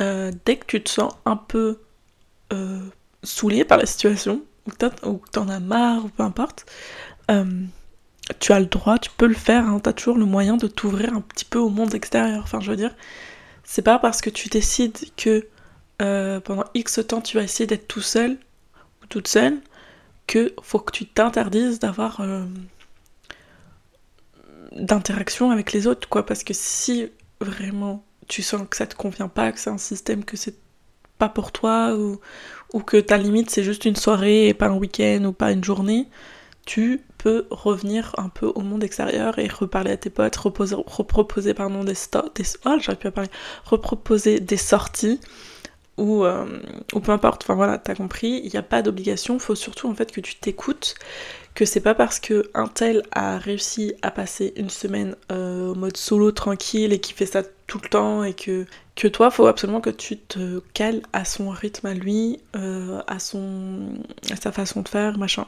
euh, 0.00 0.32
dès 0.44 0.56
que 0.56 0.66
tu 0.66 0.82
te 0.82 0.90
sens 0.90 1.12
un 1.24 1.36
peu 1.36 1.80
euh, 2.52 2.80
saoulé 3.22 3.64
par 3.64 3.78
la 3.78 3.86
situation, 3.86 4.42
ou 4.66 4.70
que 4.70 5.30
t'en 5.30 5.48
as 5.48 5.60
marre, 5.60 6.04
ou 6.04 6.08
peu 6.08 6.22
importe, 6.22 6.66
tu 8.38 8.52
as 8.52 8.60
le 8.60 8.66
droit, 8.66 8.98
tu 8.98 9.10
peux 9.16 9.26
le 9.26 9.34
faire, 9.34 9.66
hein, 9.66 9.80
t'as 9.82 9.94
toujours 9.94 10.18
le 10.18 10.26
moyen 10.26 10.56
de 10.56 10.66
t'ouvrir 10.66 11.14
un 11.14 11.22
petit 11.22 11.46
peu 11.46 11.58
au 11.58 11.70
monde 11.70 11.94
extérieur. 11.94 12.42
Enfin, 12.44 12.60
je 12.60 12.70
veux 12.70 12.76
dire, 12.76 12.94
c'est 13.64 13.82
pas 13.82 13.98
parce 13.98 14.20
que 14.20 14.30
tu 14.30 14.48
décides 14.48 14.98
que 15.16 15.48
pendant 16.40 16.64
X 16.74 17.00
temps 17.06 17.20
tu 17.20 17.36
vas 17.36 17.44
essayer 17.44 17.66
d'être 17.66 17.86
tout 17.86 18.00
seul 18.00 18.32
ou 19.02 19.06
toute 19.06 19.28
seule 19.28 19.60
que 20.26 20.52
faut 20.60 20.80
que 20.80 20.92
tu 20.92 21.06
t'interdises 21.06 21.78
d'avoir 21.78 22.20
d'interaction 24.76 25.50
avec 25.50 25.72
les 25.72 25.86
autres, 25.86 26.08
quoi. 26.08 26.24
Parce 26.26 26.44
que 26.44 26.54
si 26.54 27.10
vraiment 27.40 28.04
tu 28.28 28.42
sens 28.42 28.62
que 28.68 28.76
ça 28.76 28.86
te 28.86 28.94
convient 28.94 29.28
pas, 29.28 29.52
que 29.52 29.60
c'est 29.60 29.70
un 29.70 29.78
système 29.78 30.24
que 30.24 30.36
c'est 30.36 30.56
pas 31.18 31.28
pour 31.28 31.52
toi, 31.52 31.94
ou, 31.96 32.20
ou 32.72 32.80
que 32.80 32.96
ta 32.96 33.16
limite 33.16 33.50
c'est 33.50 33.64
juste 33.64 33.84
une 33.84 33.96
soirée 33.96 34.48
et 34.48 34.54
pas 34.54 34.68
un 34.68 34.76
week-end 34.76 35.24
ou 35.24 35.32
pas 35.32 35.52
une 35.52 35.64
journée, 35.64 36.08
tu 36.66 37.00
peux 37.18 37.46
revenir 37.50 38.14
un 38.18 38.28
peu 38.28 38.46
au 38.46 38.60
monde 38.60 38.84
extérieur 38.84 39.38
et 39.38 39.48
reparler 39.48 39.92
à 39.92 39.96
tes 39.96 40.10
potes, 40.10 40.36
reposer, 40.36 40.76
reproposer 40.86 41.54
pardon, 41.54 41.84
des, 41.84 41.94
des 42.34 42.44
oh, 42.64 42.94
pu 42.98 43.10
parler, 43.10 43.30
reproposer 43.64 44.40
des 44.40 44.56
sorties 44.56 45.20
ou, 45.98 46.24
euh, 46.24 46.46
ou 46.94 47.00
peu 47.00 47.12
importe, 47.12 47.42
enfin 47.44 47.54
voilà, 47.54 47.78
t'as 47.78 47.94
compris, 47.94 48.40
il 48.44 48.50
n'y 48.50 48.56
a 48.56 48.62
pas 48.62 48.82
d'obligation, 48.82 49.38
faut 49.38 49.54
surtout 49.54 49.88
en 49.88 49.94
fait 49.94 50.10
que 50.10 50.20
tu 50.20 50.36
t'écoutes, 50.36 50.94
que 51.54 51.64
c'est 51.64 51.80
pas 51.80 51.94
parce 51.94 52.18
que 52.18 52.50
un 52.54 52.66
tel 52.66 53.02
a 53.12 53.38
réussi 53.38 53.94
à 54.02 54.10
passer 54.10 54.54
une 54.56 54.70
semaine 54.70 55.16
euh, 55.30 55.72
au 55.72 55.74
mode 55.74 55.96
solo 55.96 56.32
tranquille 56.32 56.92
et 56.92 57.00
qui 57.00 57.12
fait 57.12 57.26
ça 57.26 57.42
tout 57.66 57.78
le 57.82 57.88
temps 57.88 58.24
et 58.24 58.34
que 58.34 58.66
que 58.94 59.08
toi 59.08 59.30
faut 59.30 59.46
absolument 59.46 59.80
que 59.80 59.90
tu 59.90 60.18
te 60.18 60.60
cales 60.74 61.02
à 61.12 61.24
son 61.24 61.50
rythme 61.50 61.86
à 61.86 61.94
lui, 61.94 62.40
euh, 62.56 63.00
à 63.06 63.18
son 63.18 63.94
à 64.30 64.36
sa 64.36 64.52
façon 64.52 64.82
de 64.82 64.88
faire, 64.88 65.18
machin. 65.18 65.46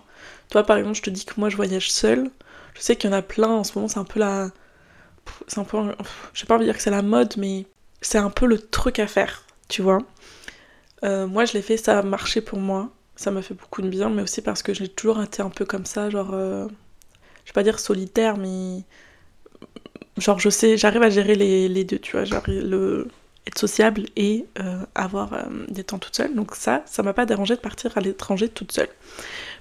Toi 0.50 0.62
par 0.62 0.76
exemple, 0.76 0.96
je 0.96 1.02
te 1.02 1.10
dis 1.10 1.24
que 1.24 1.34
moi 1.38 1.48
je 1.48 1.56
voyage 1.56 1.90
seule. 1.90 2.30
Je 2.74 2.80
sais 2.82 2.96
qu'il 2.96 3.10
y 3.10 3.12
en 3.12 3.16
a 3.16 3.22
plein 3.22 3.48
en 3.48 3.64
ce 3.64 3.72
moment, 3.74 3.88
c'est 3.88 3.98
un 3.98 4.04
peu 4.04 4.20
la 4.20 4.50
c'est 5.48 5.58
un 5.58 5.64
peu 5.64 5.78
je 6.34 6.40
sais 6.40 6.46
pas 6.46 6.56
envie 6.56 6.64
de 6.66 6.70
dire 6.70 6.76
que 6.76 6.82
c'est 6.82 6.90
la 6.90 7.02
mode 7.02 7.34
mais 7.38 7.66
c'est 8.00 8.18
un 8.18 8.30
peu 8.30 8.46
le 8.46 8.58
truc 8.58 8.98
à 8.98 9.06
faire, 9.06 9.44
tu 9.74 9.82
vois. 9.82 9.98
Euh, 11.02 11.26
moi 11.26 11.44
je 11.46 11.54
l'ai 11.54 11.62
fait, 11.62 11.76
ça 11.76 11.98
a 11.98 12.02
marché 12.02 12.40
pour 12.40 12.58
moi 12.58 12.92
ça 13.16 13.30
m'a 13.30 13.42
fait 13.42 13.54
beaucoup 13.54 13.82
de 13.82 13.88
bien, 13.88 14.08
mais 14.08 14.22
aussi 14.22 14.40
parce 14.42 14.62
que 14.62 14.72
j'ai 14.74 14.88
toujours 14.88 15.22
été 15.22 15.42
un 15.42 15.50
peu 15.50 15.64
comme 15.64 15.86
ça, 15.86 16.10
genre, 16.10 16.30
euh, 16.32 16.66
je 17.44 17.50
vais 17.50 17.54
pas 17.54 17.62
dire 17.62 17.78
solitaire, 17.78 18.36
mais 18.36 18.82
genre 20.18 20.38
je 20.38 20.48
sais, 20.48 20.76
j'arrive 20.76 21.02
à 21.02 21.10
gérer 21.10 21.34
les, 21.34 21.84
deux, 21.84 21.98
tu 21.98 22.12
vois, 22.12 22.24
genre 22.24 22.42
le 22.46 23.08
être 23.46 23.58
sociable 23.58 24.06
et 24.16 24.46
euh, 24.58 24.84
avoir 24.94 25.48
des 25.68 25.84
temps 25.84 25.98
toute 25.98 26.16
seule. 26.16 26.34
Donc 26.34 26.54
ça, 26.54 26.82
ça 26.86 27.02
m'a 27.02 27.12
pas 27.12 27.26
dérangé 27.26 27.54
de 27.56 27.60
partir 27.60 27.96
à 27.96 28.00
l'étranger 28.00 28.48
toute 28.48 28.72
seule. 28.72 28.88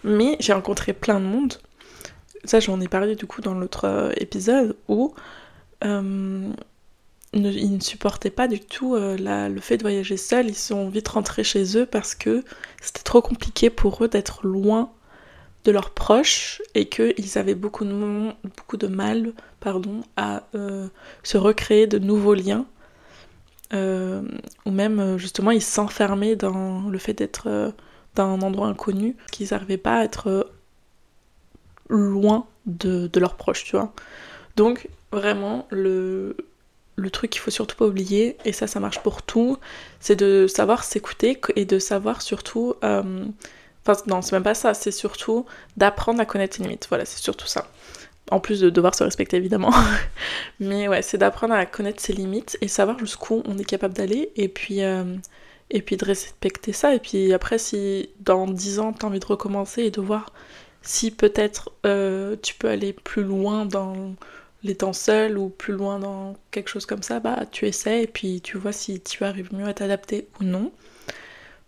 Mais 0.04 0.38
j'ai 0.40 0.54
rencontré 0.54 0.94
plein 0.94 1.20
de 1.20 1.26
monde. 1.26 1.56
Ça, 2.46 2.60
j'en 2.60 2.80
ai 2.82 2.88
parlé 2.88 3.16
du 3.16 3.26
coup 3.26 3.42
dans 3.42 3.54
l'autre 3.54 4.14
épisode 4.18 4.76
où 4.88 5.14
ils 7.34 7.74
ne 7.74 7.80
supportaient 7.80 8.30
pas 8.30 8.48
du 8.48 8.60
tout 8.60 8.96
euh, 8.96 9.18
le 9.50 9.62
fait 9.62 9.78
de 9.78 9.84
voyager 9.84 10.18
seuls, 10.18 10.48
ils 10.48 10.56
sont 10.56 10.90
vite 10.90 11.08
rentrés 11.08 11.44
chez 11.44 11.78
eux 11.78 11.86
parce 11.86 12.16
que 12.16 12.44
c'était 12.82 13.04
trop 13.04 13.22
compliqué 13.22 13.70
pour 13.70 14.04
eux 14.04 14.08
d'être 14.08 14.46
loin 14.46 14.92
de 15.66 15.72
leurs 15.72 15.92
proches 15.92 16.62
et 16.76 16.90
qu'ils 16.90 17.38
avaient 17.38 17.56
beaucoup 17.56 17.86
de, 17.86 18.32
beaucoup 18.58 18.78
de 18.78 18.88
mal 18.88 19.34
pardon, 19.60 20.02
à 20.18 20.44
euh, 20.56 20.88
se 21.24 21.38
recréer 21.38 21.88
de 21.88 22.00
nouveaux 22.00 22.34
liens. 22.34 22.66
Euh, 23.74 24.22
ou 24.68 24.72
même 24.72 25.18
justement 25.18 25.50
ils 25.50 25.62
s'enfermaient 25.62 26.36
dans 26.36 26.82
le 26.90 26.98
fait 27.00 27.14
d'être 27.14 27.74
dans 28.14 28.26
un 28.26 28.42
endroit 28.44 28.68
inconnu, 28.68 29.16
qu'ils 29.32 29.48
n'arrivaient 29.52 29.78
pas 29.78 30.00
à 30.00 30.04
être 30.04 30.52
loin 31.90 32.46
de, 32.68 33.08
de 33.08 33.20
leurs 33.20 33.36
proches, 33.36 33.64
tu 33.64 33.76
vois. 33.76 33.92
Donc 34.56 34.88
vraiment 35.12 35.68
le, 35.72 36.36
le 36.96 37.10
truc 37.10 37.32
qu'il 37.32 37.42
faut 37.42 37.52
surtout 37.52 37.76
pas 37.76 37.86
oublier, 37.86 38.38
et 38.46 38.54
ça, 38.54 38.68
ça 38.68 38.80
marche 38.80 39.00
pour 39.00 39.24
tout, 39.24 39.58
c'est 40.00 40.16
de 40.16 40.48
savoir 40.48 40.84
s'écouter 40.84 41.40
et 41.56 41.66
de 41.66 41.80
savoir 41.80 42.22
surtout. 42.22 42.76
Euh, 42.84 43.26
enfin, 43.86 44.02
non, 44.08 44.22
c'est 44.22 44.34
même 44.34 44.44
pas 44.44 44.54
ça, 44.54 44.74
c'est 44.74 44.92
surtout 44.92 45.46
d'apprendre 45.78 46.20
à 46.20 46.26
connaître 46.26 46.56
ses 46.56 46.64
limites. 46.64 46.88
Voilà, 46.90 47.06
c'est 47.06 47.20
surtout 47.20 47.48
ça. 47.48 47.68
En 48.32 48.40
plus 48.40 48.62
de 48.62 48.70
devoir 48.70 48.96
se 48.96 49.04
respecter, 49.04 49.38
évidemment. 49.38 49.74
Mais 50.60 50.88
ouais, 50.88 51.02
c'est 51.02 51.18
d'apprendre 51.18 51.54
à 51.54 51.66
connaître 51.66 52.02
ses 52.02 52.14
limites 52.14 52.58
et 52.62 52.68
savoir 52.68 53.00
jusqu'où 53.00 53.44
on 53.46 53.58
est 53.58 53.66
capable 53.66 53.94
d'aller, 53.94 54.32
et 54.36 54.48
puis. 54.48 54.84
Euh, 54.84 55.04
et 55.70 55.82
puis 55.82 55.98
de 55.98 56.06
respecter 56.06 56.72
ça. 56.72 56.94
Et 56.94 57.00
puis 57.00 57.34
après, 57.34 57.58
si 57.58 58.10
dans 58.20 58.48
10 58.48 58.80
ans, 58.80 58.94
tu 58.94 59.06
as 59.06 59.10
envie 59.10 59.20
de 59.20 59.26
recommencer 59.26 59.82
et 59.82 59.92
de 59.92 60.02
voir 60.02 60.32
si 60.84 61.12
peut-être 61.12 61.72
euh, 61.86 62.36
tu 62.42 62.54
peux 62.54 62.70
aller 62.70 62.94
plus 62.94 63.24
loin 63.24 63.66
dans 63.66 64.16
temps 64.72 64.94
seuls 64.94 65.38
ou 65.38 65.50
plus 65.50 65.74
loin 65.74 66.00
dans 66.00 66.36
quelque 66.52 66.70
chose 66.70 66.86
comme 66.86 67.04
ça, 67.04 67.20
bah 67.20 67.46
tu 67.52 67.68
essaies 67.68 68.04
et 68.04 68.08
puis 68.08 68.42
tu 68.42 68.58
vois 68.58 68.72
si 68.72 69.02
tu 69.02 69.24
arrives 69.26 69.54
mieux 69.54 69.68
à 69.68 69.74
t'adapter 69.74 70.28
ou 70.40 70.46
non. 70.46 70.72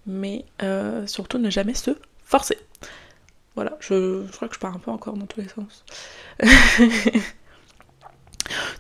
Mais 0.08 0.46
euh, 0.64 1.06
surtout 1.08 1.38
ne 1.38 1.50
jamais 1.50 1.74
se 1.74 1.92
forcer. 2.24 2.58
Voilà, 3.56 3.78
je, 3.80 4.26
crois 4.32 4.48
que 4.48 4.56
je 4.56 4.60
pars 4.60 4.76
un 4.76 4.80
peu 4.80 4.92
encore 4.92 5.16
dans 5.16 5.26
tous 5.26 5.42
les 5.42 5.48
sens. 5.48 5.86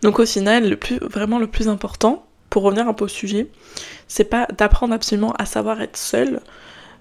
Donc 0.02 0.20
au 0.20 0.26
final, 0.26 0.70
le 0.70 0.78
plus, 0.78 0.98
vraiment 1.00 1.40
le 1.40 1.48
plus 1.48 1.68
important, 1.68 2.26
pour 2.50 2.64
revenir 2.64 2.88
un 2.88 2.94
peu 2.94 3.06
au 3.06 3.10
sujet, 3.10 3.48
c'est 4.08 4.26
pas 4.26 4.48
d'apprendre 4.58 4.94
absolument 4.94 5.34
à 5.34 5.46
savoir 5.46 5.82
être 5.82 5.98
seul, 5.98 6.42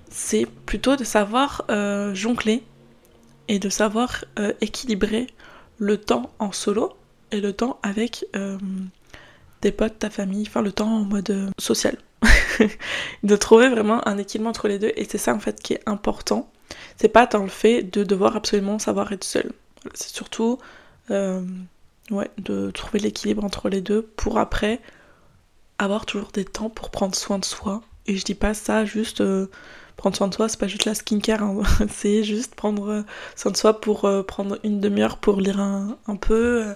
c'est 0.08 0.46
plutôt 0.66 0.96
de 0.96 1.04
savoir 1.04 1.64
euh, 1.70 2.14
jongler 2.14 2.62
et 3.48 3.58
de 3.58 3.68
savoir 3.68 4.24
euh, 4.38 4.52
équilibrer 4.60 5.26
le 5.78 5.98
temps 5.98 6.30
en 6.38 6.52
solo 6.52 6.96
le 7.40 7.52
temps 7.52 7.78
avec 7.82 8.26
euh, 8.36 8.58
des 9.62 9.72
potes, 9.72 9.98
ta 9.98 10.10
famille, 10.10 10.44
enfin 10.46 10.62
le 10.62 10.72
temps 10.72 10.90
en 10.90 11.04
mode 11.04 11.50
social. 11.58 11.96
de 13.22 13.36
trouver 13.36 13.68
vraiment 13.68 14.06
un 14.08 14.16
équilibre 14.16 14.48
entre 14.48 14.68
les 14.68 14.78
deux 14.78 14.92
et 14.96 15.04
c'est 15.04 15.18
ça 15.18 15.34
en 15.34 15.40
fait 15.40 15.60
qui 15.60 15.74
est 15.74 15.82
important. 15.86 16.50
C'est 16.96 17.08
pas 17.08 17.26
dans 17.26 17.42
le 17.42 17.48
fait 17.48 17.82
de 17.82 18.04
devoir 18.04 18.36
absolument 18.36 18.78
savoir 18.78 19.12
être 19.12 19.24
seul. 19.24 19.52
C'est 19.94 20.14
surtout 20.14 20.58
ouais, 21.10 22.30
de 22.38 22.70
trouver 22.70 22.98
l'équilibre 22.98 23.44
entre 23.44 23.68
les 23.68 23.80
deux 23.80 24.02
pour 24.02 24.38
après 24.38 24.80
avoir 25.78 26.06
toujours 26.06 26.30
des 26.32 26.44
temps 26.44 26.70
pour 26.70 26.90
prendre 26.90 27.14
soin 27.14 27.38
de 27.38 27.44
soi. 27.44 27.82
Et 28.06 28.16
je 28.16 28.24
dis 28.24 28.34
pas 28.34 28.54
ça 28.54 28.84
juste 28.84 29.20
euh, 29.20 29.46
prendre 29.96 30.16
soin 30.16 30.28
de 30.28 30.34
soi, 30.34 30.48
c'est 30.48 30.58
pas 30.58 30.66
juste 30.66 30.84
la 30.84 30.94
skincare, 30.94 31.42
hein. 31.42 31.62
c'est 31.90 32.22
juste 32.22 32.54
prendre 32.54 32.90
euh, 32.90 33.02
soin 33.36 33.50
de 33.50 33.56
soi 33.56 33.80
pour 33.80 34.04
euh, 34.04 34.22
prendre 34.22 34.58
une 34.62 34.80
demi-heure 34.80 35.18
pour 35.18 35.40
lire 35.40 35.60
un 35.60 36.16
peu, 36.20 36.74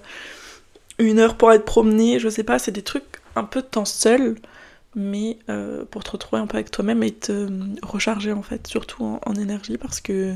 une 0.99 1.19
heure 1.19 1.37
pour 1.37 1.53
être 1.53 1.65
promené, 1.65 2.19
je 2.19 2.29
sais 2.29 2.45
pas, 2.45 2.59
c'est 2.59 2.73
des 2.73 2.83
trucs 2.83 3.05
un 3.37 3.45
peu 3.45 3.63
de 3.63 3.67
temps 3.67 3.85
seul, 3.85 4.37
mais 4.95 5.39
pour 5.91 6.03
te 6.03 6.11
retrouver 6.11 6.43
un 6.43 6.47
peu 6.47 6.57
avec 6.57 6.71
toi-même 6.71 7.03
et 7.03 7.13
te 7.13 7.49
recharger 7.83 8.33
en 8.33 8.43
fait, 8.43 8.67
surtout 8.67 9.21
en, 9.25 9.35
énergie 9.35 9.79
parce 9.79 10.01
que. 10.01 10.35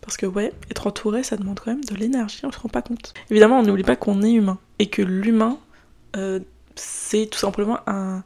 Parce 0.00 0.16
que 0.16 0.26
ouais, 0.26 0.52
être 0.68 0.88
entouré, 0.88 1.22
ça 1.22 1.36
demande 1.36 1.60
quand 1.60 1.70
même 1.70 1.84
de 1.84 1.94
l'énergie, 1.94 2.40
on 2.42 2.50
se 2.50 2.58
rend 2.58 2.68
pas 2.68 2.82
compte. 2.82 3.14
Évidemment, 3.30 3.60
on 3.60 3.62
n'oublie 3.62 3.84
pas 3.84 3.94
qu'on 3.94 4.22
est 4.22 4.32
humain 4.32 4.58
et 4.80 4.88
que 4.88 5.00
l'humain 5.00 5.60
c'est 6.76 7.26
tout 7.26 7.38
simplement 7.38 7.78
un, 7.86 8.24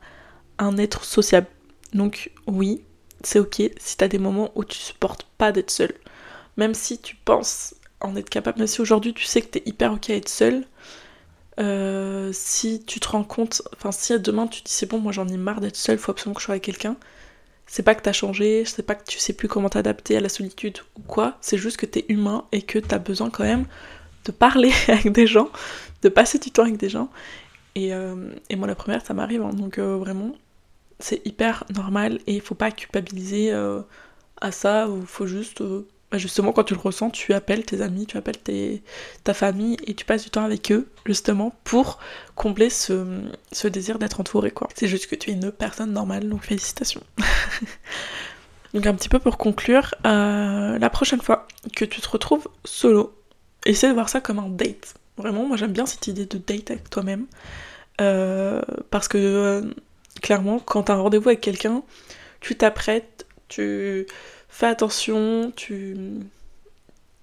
être 0.78 1.04
sociable. 1.04 1.46
Donc 1.92 2.30
oui, 2.46 2.82
c'est 3.22 3.38
ok 3.38 3.62
si 3.78 3.96
t'as 3.96 4.08
des 4.08 4.18
moments 4.18 4.50
où 4.54 4.64
tu 4.64 4.78
supportes 4.78 5.26
pas 5.38 5.52
d'être 5.52 5.70
seul. 5.70 5.92
Même 6.56 6.74
si 6.74 6.98
tu 6.98 7.16
penses 7.16 7.74
en 8.00 8.16
être 8.16 8.30
capable, 8.30 8.58
même 8.58 8.66
si 8.66 8.80
aujourd'hui 8.80 9.14
tu 9.14 9.24
sais 9.24 9.42
que 9.42 9.48
t'es 9.48 9.62
hyper 9.66 9.92
ok 9.92 10.10
à 10.10 10.14
être 10.14 10.28
seul, 10.28 10.64
euh, 11.58 12.30
si 12.32 12.84
tu 12.84 13.00
te 13.00 13.08
rends 13.08 13.24
compte, 13.24 13.62
enfin 13.74 13.92
si 13.92 14.18
demain 14.18 14.46
tu 14.46 14.62
dis 14.62 14.72
c'est 14.72 14.86
bon, 14.86 14.98
moi 14.98 15.12
j'en 15.12 15.28
ai 15.28 15.36
marre 15.36 15.60
d'être 15.60 15.76
seul, 15.76 15.98
faut 15.98 16.12
absolument 16.12 16.34
que 16.34 16.40
je 16.40 16.46
sois 16.46 16.54
avec 16.54 16.64
quelqu'un, 16.64 16.96
c'est 17.66 17.82
pas 17.82 17.94
que 17.94 18.02
t'as 18.02 18.12
changé, 18.12 18.64
c'est 18.64 18.84
pas 18.84 18.94
que 18.94 19.04
tu 19.04 19.18
sais 19.18 19.32
plus 19.32 19.48
comment 19.48 19.68
t'adapter 19.68 20.16
à 20.16 20.20
la 20.20 20.28
solitude 20.28 20.78
ou 20.98 21.02
quoi, 21.02 21.38
c'est 21.40 21.58
juste 21.58 21.78
que 21.78 21.86
t'es 21.86 22.04
humain 22.08 22.44
et 22.52 22.62
que 22.62 22.78
t'as 22.78 22.98
besoin 22.98 23.30
quand 23.30 23.44
même 23.44 23.66
de 24.24 24.32
parler 24.32 24.72
avec 24.88 25.12
des 25.12 25.26
gens, 25.26 25.50
de 26.02 26.08
passer 26.08 26.38
du 26.38 26.50
temps 26.50 26.62
avec 26.62 26.76
des 26.76 26.88
gens 26.88 27.10
euh, 27.76 28.30
et, 28.48 28.56
moi, 28.56 28.66
la 28.66 28.74
première, 28.74 29.04
ça 29.04 29.14
m'arrive. 29.14 29.42
Hein. 29.42 29.52
donc, 29.52 29.78
euh, 29.78 29.96
vraiment, 29.96 30.32
c'est 30.98 31.24
hyper 31.26 31.64
normal 31.74 32.20
et 32.26 32.34
il 32.34 32.40
faut 32.40 32.54
pas 32.54 32.70
culpabiliser 32.70 33.52
euh, 33.52 33.82
à 34.40 34.50
ça. 34.52 34.88
Il 34.88 35.06
faut 35.06 35.26
juste. 35.26 35.62
Bah, 36.10 36.18
justement, 36.18 36.52
quand 36.52 36.64
tu 36.64 36.74
le 36.74 36.80
ressens, 36.80 37.10
tu 37.10 37.32
appelles 37.32 37.64
tes 37.64 37.82
amis, 37.82 38.06
tu 38.06 38.16
appelles 38.16 38.38
tes, 38.38 38.82
ta 39.24 39.34
famille 39.34 39.76
et 39.86 39.94
tu 39.94 40.04
passes 40.04 40.24
du 40.24 40.30
temps 40.30 40.44
avec 40.44 40.70
eux, 40.70 40.88
justement, 41.04 41.54
pour 41.64 41.98
combler 42.36 42.70
ce, 42.70 43.22
désir 43.64 43.98
d'être 43.98 44.20
entouré, 44.20 44.50
quoi. 44.50 44.68
C'est 44.74 44.86
juste 44.86 45.08
que 45.08 45.16
tu 45.16 45.30
es 45.30 45.32
une 45.32 45.50
personne 45.50 45.92
normale, 45.92 46.28
donc 46.28 46.44
félicitations. 46.44 47.02
donc, 48.74 48.86
un 48.86 48.94
petit 48.94 49.08
peu 49.08 49.18
pour 49.18 49.36
conclure, 49.36 49.94
la 50.04 50.90
prochaine 50.92 51.20
fois 51.20 51.48
que 51.74 51.84
tu 51.84 52.00
te 52.00 52.08
retrouves 52.08 52.46
solo, 52.64 53.12
essaie 53.64 53.88
de 53.88 53.94
voir 53.94 54.08
ça 54.08 54.20
comme 54.20 54.38
un 54.38 54.48
date. 54.48 54.94
Vraiment, 55.16 55.46
moi 55.46 55.56
j'aime 55.56 55.72
bien 55.72 55.86
cette 55.86 56.06
idée 56.06 56.26
de 56.26 56.38
date 56.38 56.70
avec 56.70 56.90
toi-même. 56.90 57.26
Euh, 58.00 58.60
parce 58.90 59.08
que 59.08 59.18
euh, 59.18 59.62
clairement, 60.22 60.58
quand 60.58 60.84
t'as 60.84 60.94
un 60.94 61.00
rendez-vous 61.00 61.28
avec 61.28 61.40
quelqu'un, 61.40 61.82
tu 62.40 62.56
t'apprêtes, 62.56 63.26
tu 63.48 64.06
fais 64.58 64.66
attention, 64.66 65.52
tu. 65.56 65.96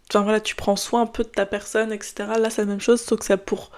Enfin 0.10 0.22
voilà, 0.22 0.39
tu 0.39 0.56
prends 0.56 0.76
soin 0.76 1.02
un 1.02 1.06
peu 1.06 1.24
de 1.24 1.30
ta 1.30 1.46
personne, 1.46 1.91
etc. 1.91 2.13
Là, 2.39 2.50
c'est 2.50 2.62
la 2.62 2.67
même 2.67 2.82
chose, 2.82 3.02
sauf 3.02 3.19
que 3.19 3.26
c'est 3.26 3.38
pour 3.38 3.72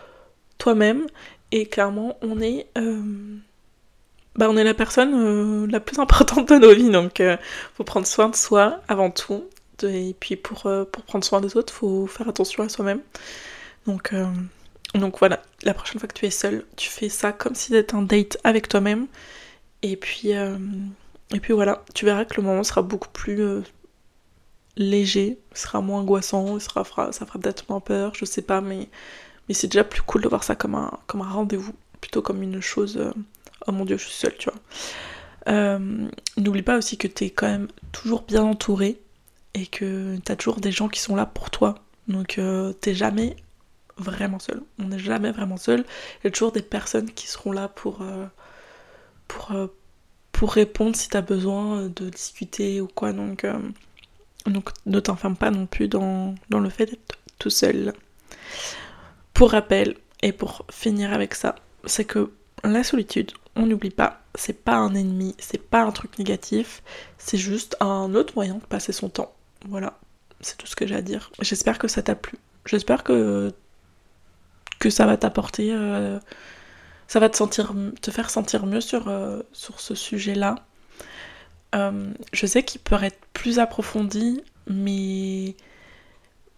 toi-même. 0.57 1.07
Et 1.51 1.65
clairement, 1.67 2.17
on 2.21 2.41
est. 2.41 2.67
Euh, 2.77 3.01
bah, 4.35 4.47
on 4.49 4.57
est 4.57 4.63
la 4.63 4.73
personne 4.73 5.65
la 5.67 5.79
plus 5.79 5.99
importante 6.01 6.49
de 6.49 6.55
nos 6.55 6.73
vies, 6.73 6.89
donc 6.89 7.21
faut 7.75 7.83
prendre 7.83 8.07
soin 8.07 8.29
de 8.29 8.35
soi 8.35 8.81
avant 8.87 9.11
tout. 9.11 9.45
Et 9.83 10.15
puis 10.19 10.35
pour, 10.35 10.69
pour 10.91 11.03
prendre 11.03 11.23
soin 11.23 11.41
des 11.41 11.57
autres, 11.57 11.73
faut 11.73 12.07
faire 12.07 12.27
attention 12.29 12.63
à 12.63 12.69
soi-même. 12.69 13.01
Donc, 13.87 14.13
euh, 14.13 14.25
voilà, 15.19 15.41
la 15.63 15.73
prochaine 15.73 15.99
fois 15.99 16.07
que 16.07 16.13
tu 16.13 16.25
es 16.25 16.31
seule, 16.31 16.65
tu 16.75 16.89
fais 16.89 17.09
ça 17.09 17.31
comme 17.31 17.55
si 17.55 17.73
c'était 17.73 17.95
un 17.95 18.01
date 18.01 18.37
avec 18.43 18.67
toi-même. 18.67 19.07
Et 19.81 19.95
puis, 19.95 20.33
euh, 20.33 20.57
et 21.33 21.39
puis 21.39 21.53
voilà, 21.53 21.83
tu 21.93 22.05
verras 22.05 22.25
que 22.25 22.35
le 22.35 22.43
moment 22.43 22.63
sera 22.63 22.81
beaucoup 22.81 23.09
plus 23.09 23.41
euh, 23.41 23.61
léger, 24.77 25.39
sera 25.53 25.81
moins 25.81 26.01
angoissant, 26.01 26.59
sera, 26.59 26.83
ça 27.11 27.25
fera 27.25 27.39
peut-être 27.39 27.69
moins 27.69 27.79
peur, 27.79 28.13
je 28.15 28.25
sais 28.25 28.41
pas, 28.41 28.61
mais, 28.61 28.89
mais 29.47 29.55
c'est 29.55 29.67
déjà 29.67 29.83
plus 29.83 30.01
cool 30.01 30.21
de 30.21 30.29
voir 30.29 30.43
ça 30.43 30.55
comme 30.55 30.75
un, 30.75 30.91
comme 31.07 31.21
un 31.21 31.29
rendez-vous, 31.29 31.73
plutôt 32.01 32.21
comme 32.21 32.43
une 32.43 32.61
chose, 32.61 32.99
oh 33.67 33.71
mon 33.71 33.85
dieu, 33.85 33.97
je 33.97 34.05
suis 34.05 34.13
seule, 34.13 34.35
tu 34.37 34.49
vois. 34.49 35.79
N'oublie 36.37 36.61
pas 36.61 36.77
aussi 36.77 36.97
que 36.97 37.07
t'es 37.07 37.29
quand 37.29 37.47
même 37.47 37.67
toujours 37.91 38.23
bien 38.23 38.43
entouré 38.43 38.99
et 39.53 39.67
que 39.67 40.17
t'as 40.25 40.35
toujours 40.35 40.59
des 40.59 40.71
gens 40.71 40.89
qui 40.89 40.99
sont 40.99 41.15
là 41.15 41.25
pour 41.25 41.49
toi. 41.49 41.75
Donc 42.07 42.39
t'es 42.81 42.93
jamais 42.93 43.35
vraiment 43.97 44.39
seul. 44.39 44.61
On 44.79 44.85
n'est 44.85 44.99
jamais 44.99 45.31
vraiment 45.31 45.57
seul. 45.57 45.85
Il 46.19 46.25
y 46.25 46.27
a 46.27 46.31
toujours 46.31 46.51
des 46.51 46.61
personnes 46.61 47.09
qui 47.11 47.27
seront 47.27 47.51
là 47.51 47.67
pour, 47.67 48.01
euh, 48.01 48.25
pour, 49.27 49.51
euh, 49.51 49.67
pour 50.35 50.51
répondre 50.51 50.97
si 50.97 51.07
tu 51.07 51.15
as 51.15 51.21
besoin 51.21 51.83
de 51.83 52.09
discuter 52.09 52.81
ou 52.81 52.87
quoi. 52.87 53.13
Donc, 53.13 53.45
euh, 53.45 53.57
donc 54.45 54.69
ne 54.85 54.99
t'enferme 54.99 55.37
pas 55.37 55.49
non 55.49 55.65
plus 55.65 55.87
dans, 55.87 56.35
dans 56.49 56.59
le 56.59 56.69
fait 56.69 56.87
d'être 56.87 57.17
tout 57.39 57.49
seul. 57.49 57.93
Pour 59.33 59.51
rappel, 59.51 59.95
et 60.21 60.33
pour 60.33 60.65
finir 60.69 61.13
avec 61.13 61.35
ça, 61.35 61.55
c'est 61.85 62.03
que 62.03 62.31
la 62.65 62.83
solitude, 62.83 63.31
on 63.55 63.65
n'oublie 63.65 63.91
pas, 63.91 64.23
c'est 64.35 64.61
pas 64.61 64.75
un 64.75 64.93
ennemi, 64.93 65.35
c'est 65.39 65.61
pas 65.61 65.83
un 65.83 65.91
truc 65.91 66.19
négatif, 66.19 66.83
c'est 67.17 67.37
juste 67.37 67.77
un 67.79 68.13
autre 68.13 68.33
moyen 68.35 68.55
de 68.55 68.65
passer 68.65 68.91
son 68.91 69.07
temps. 69.07 69.33
Voilà, 69.69 69.97
c'est 70.41 70.57
tout 70.57 70.67
ce 70.67 70.75
que 70.75 70.85
j'ai 70.85 70.95
à 70.95 71.01
dire. 71.01 71.31
J'espère 71.39 71.79
que 71.79 71.87
ça 71.87 72.03
t'a 72.03 72.15
plu. 72.15 72.37
J'espère 72.65 73.05
que 73.05 73.53
que 74.79 74.89
ça 74.89 75.05
va 75.05 75.15
t'apporter, 75.15 75.71
euh, 75.71 76.19
ça 77.07 77.19
va 77.19 77.29
te, 77.29 78.11
faire 78.11 78.29
sentir 78.29 78.65
mieux 78.65 78.81
sur, 78.81 79.07
euh, 79.07 79.41
ce 79.53 79.95
sujet-là. 79.95 80.55
Euh, 81.75 82.13
je 82.33 82.45
sais 82.45 82.63
qu'il 82.63 82.81
peut 82.81 82.95
être 83.01 83.19
plus 83.33 83.59
approfondi, 83.59 84.43
mais, 84.67 85.55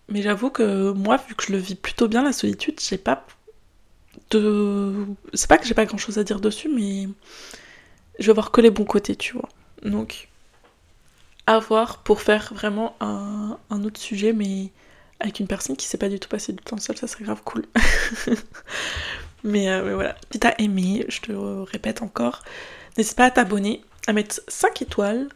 j'avoue 0.10 0.50
que 0.50 0.92
moi, 0.92 1.18
vu 1.18 1.36
que 1.36 1.44
je 1.46 1.52
le 1.52 1.58
vis 1.58 1.76
plutôt 1.76 2.08
bien 2.08 2.24
la 2.24 2.34
solitude, 2.34 2.80
j'ai 2.80 2.98
pas 2.98 3.26
de. 4.32 5.06
C'est 5.34 5.48
pas 5.50 5.58
que 5.58 5.66
j'ai 5.66 5.74
pas 5.74 5.86
grand 5.86 5.98
chose 5.98 6.18
à 6.18 6.24
dire 6.24 6.40
dessus, 6.40 6.70
mais 6.70 7.08
je 8.20 8.28
vais 8.28 8.34
voir 8.34 8.52
que 8.52 8.62
les 8.62 8.72
bons 8.72 8.86
côtés, 8.86 9.16
tu 9.16 9.34
vois. 9.34 9.50
Donc, 9.84 10.30
à 11.46 11.60
voir 11.60 12.00
pour 12.04 12.22
faire 12.22 12.54
vraiment 12.54 12.96
un, 13.00 13.58
un 13.70 13.84
autre 13.84 14.00
sujet, 14.00 14.34
mais 14.34 14.72
avec 15.20 15.40
une 15.40 15.48
personne 15.48 15.76
qui 15.76 15.88
sait 15.88 15.98
pas 15.98 16.10
du 16.10 16.20
tout 16.20 16.30
passer 16.30 16.54
du 16.54 16.64
temps 16.64 16.78
seul, 16.78 16.98
ça 16.98 17.08
serait 17.08 17.24
grave 17.24 17.42
cool. 17.44 17.66
mais, 19.44 19.70
euh, 19.70 19.84
mais, 19.84 19.94
voilà, 19.94 20.16
si 20.32 20.40
t'as 20.40 20.54
aimé, 20.58 21.06
je 21.08 21.22
te 21.22 21.32
répète 21.32 22.02
encore, 22.02 22.44
n'hésite 22.98 23.16
pas 23.16 23.26
à 23.26 23.32
t'abonner, 23.32 23.82
à 24.08 24.14
mettre 24.14 24.42
5 24.48 24.82
étoiles 24.82 25.30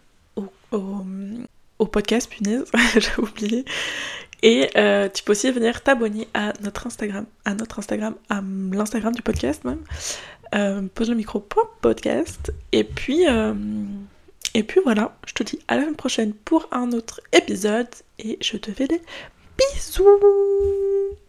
au, 0.72 1.86
podcast, 1.88 2.30
punaise, 2.30 2.66
j'ai 2.98 3.22
oublié. 3.22 3.66
Et 4.44 4.70
euh, 4.76 5.10
tu 5.10 5.24
peux 5.24 5.34
aussi 5.34 5.52
venir 5.52 5.82
t'abonner 5.84 6.28
à 6.34 6.54
notre 6.62 6.88
Instagram, 6.88 7.26
à 7.46 7.54
notre 7.54 7.80
Instagram, 7.80 8.16
à 8.30 8.42
l'Instagram 8.72 9.14
du 9.14 9.22
podcast 9.22 9.64
même. 9.66 9.82
Euh, 10.54 10.82
pose 10.94 11.10
le 11.10 11.16
micro 11.16 11.40
podcast. 11.82 12.52
Et 12.72 12.84
puis, 12.84 13.26
et 14.54 14.64
puis 14.64 14.82
voilà, 14.84 15.16
je 15.28 15.34
te 15.34 15.44
dis 15.44 15.60
à 15.68 15.76
la 15.76 15.84
semaine 15.84 15.96
prochaine 15.96 16.34
pour 16.34 16.68
un 16.72 16.92
autre 16.92 17.22
épisode 17.34 17.88
et 18.20 18.38
je 18.42 18.58
te 18.58 18.72
fais 18.72 18.88
des 18.88 19.02
Bisous 19.58 21.21